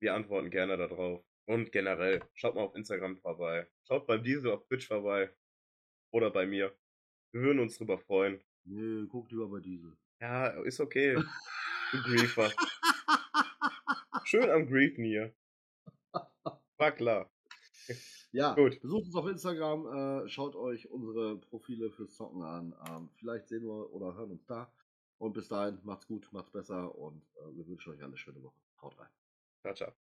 Wir 0.00 0.14
antworten 0.14 0.50
gerne 0.50 0.76
darauf. 0.76 1.24
Und 1.46 1.72
generell, 1.72 2.22
schaut 2.34 2.54
mal 2.54 2.62
auf 2.62 2.74
Instagram 2.74 3.16
vorbei. 3.16 3.66
Schaut 3.86 4.06
beim 4.06 4.22
Diesel 4.22 4.52
auf 4.52 4.64
Twitch 4.66 4.86
vorbei. 4.86 5.30
Oder 6.12 6.30
bei 6.30 6.46
mir. 6.46 6.76
Wir 7.32 7.42
würden 7.42 7.60
uns 7.60 7.78
drüber 7.78 7.98
freuen. 7.98 8.42
Nö, 8.64 9.06
guck 9.08 9.30
lieber 9.30 9.48
bei 9.48 9.60
Diesel. 9.60 9.96
Ja, 10.20 10.48
ist 10.62 10.80
okay. 10.80 11.14
du 11.92 12.02
Griefer. 12.02 12.52
Schön 14.24 14.50
am 14.50 14.66
Griefen 14.66 15.04
hier. 15.04 15.34
War 16.76 16.92
klar. 16.92 17.30
Ja, 18.32 18.54
Gut. 18.54 18.80
besucht 18.80 19.06
uns 19.06 19.14
auf 19.16 19.26
Instagram, 19.26 19.86
äh, 20.24 20.28
schaut 20.28 20.54
euch 20.54 20.90
unsere 20.90 21.38
Profile 21.38 21.90
fürs 21.90 22.14
Zocken 22.14 22.42
an. 22.42 22.74
Ähm, 22.88 23.08
vielleicht 23.14 23.48
sehen 23.48 23.64
wir 23.64 23.92
oder 23.92 24.14
hören 24.14 24.32
uns 24.32 24.44
da. 24.46 24.70
Und 25.18 25.32
bis 25.32 25.48
dahin, 25.48 25.78
macht's 25.82 26.06
gut, 26.06 26.28
macht's 26.32 26.50
besser 26.50 26.94
und 26.94 27.22
äh, 27.36 27.56
wir 27.56 27.66
wünschen 27.66 27.92
euch 27.92 28.02
eine 28.02 28.16
schöne 28.16 28.42
Woche. 28.42 28.54
Haut 28.82 28.98
rein. 28.98 29.08
Ciao, 29.62 29.74
ciao. 29.74 30.07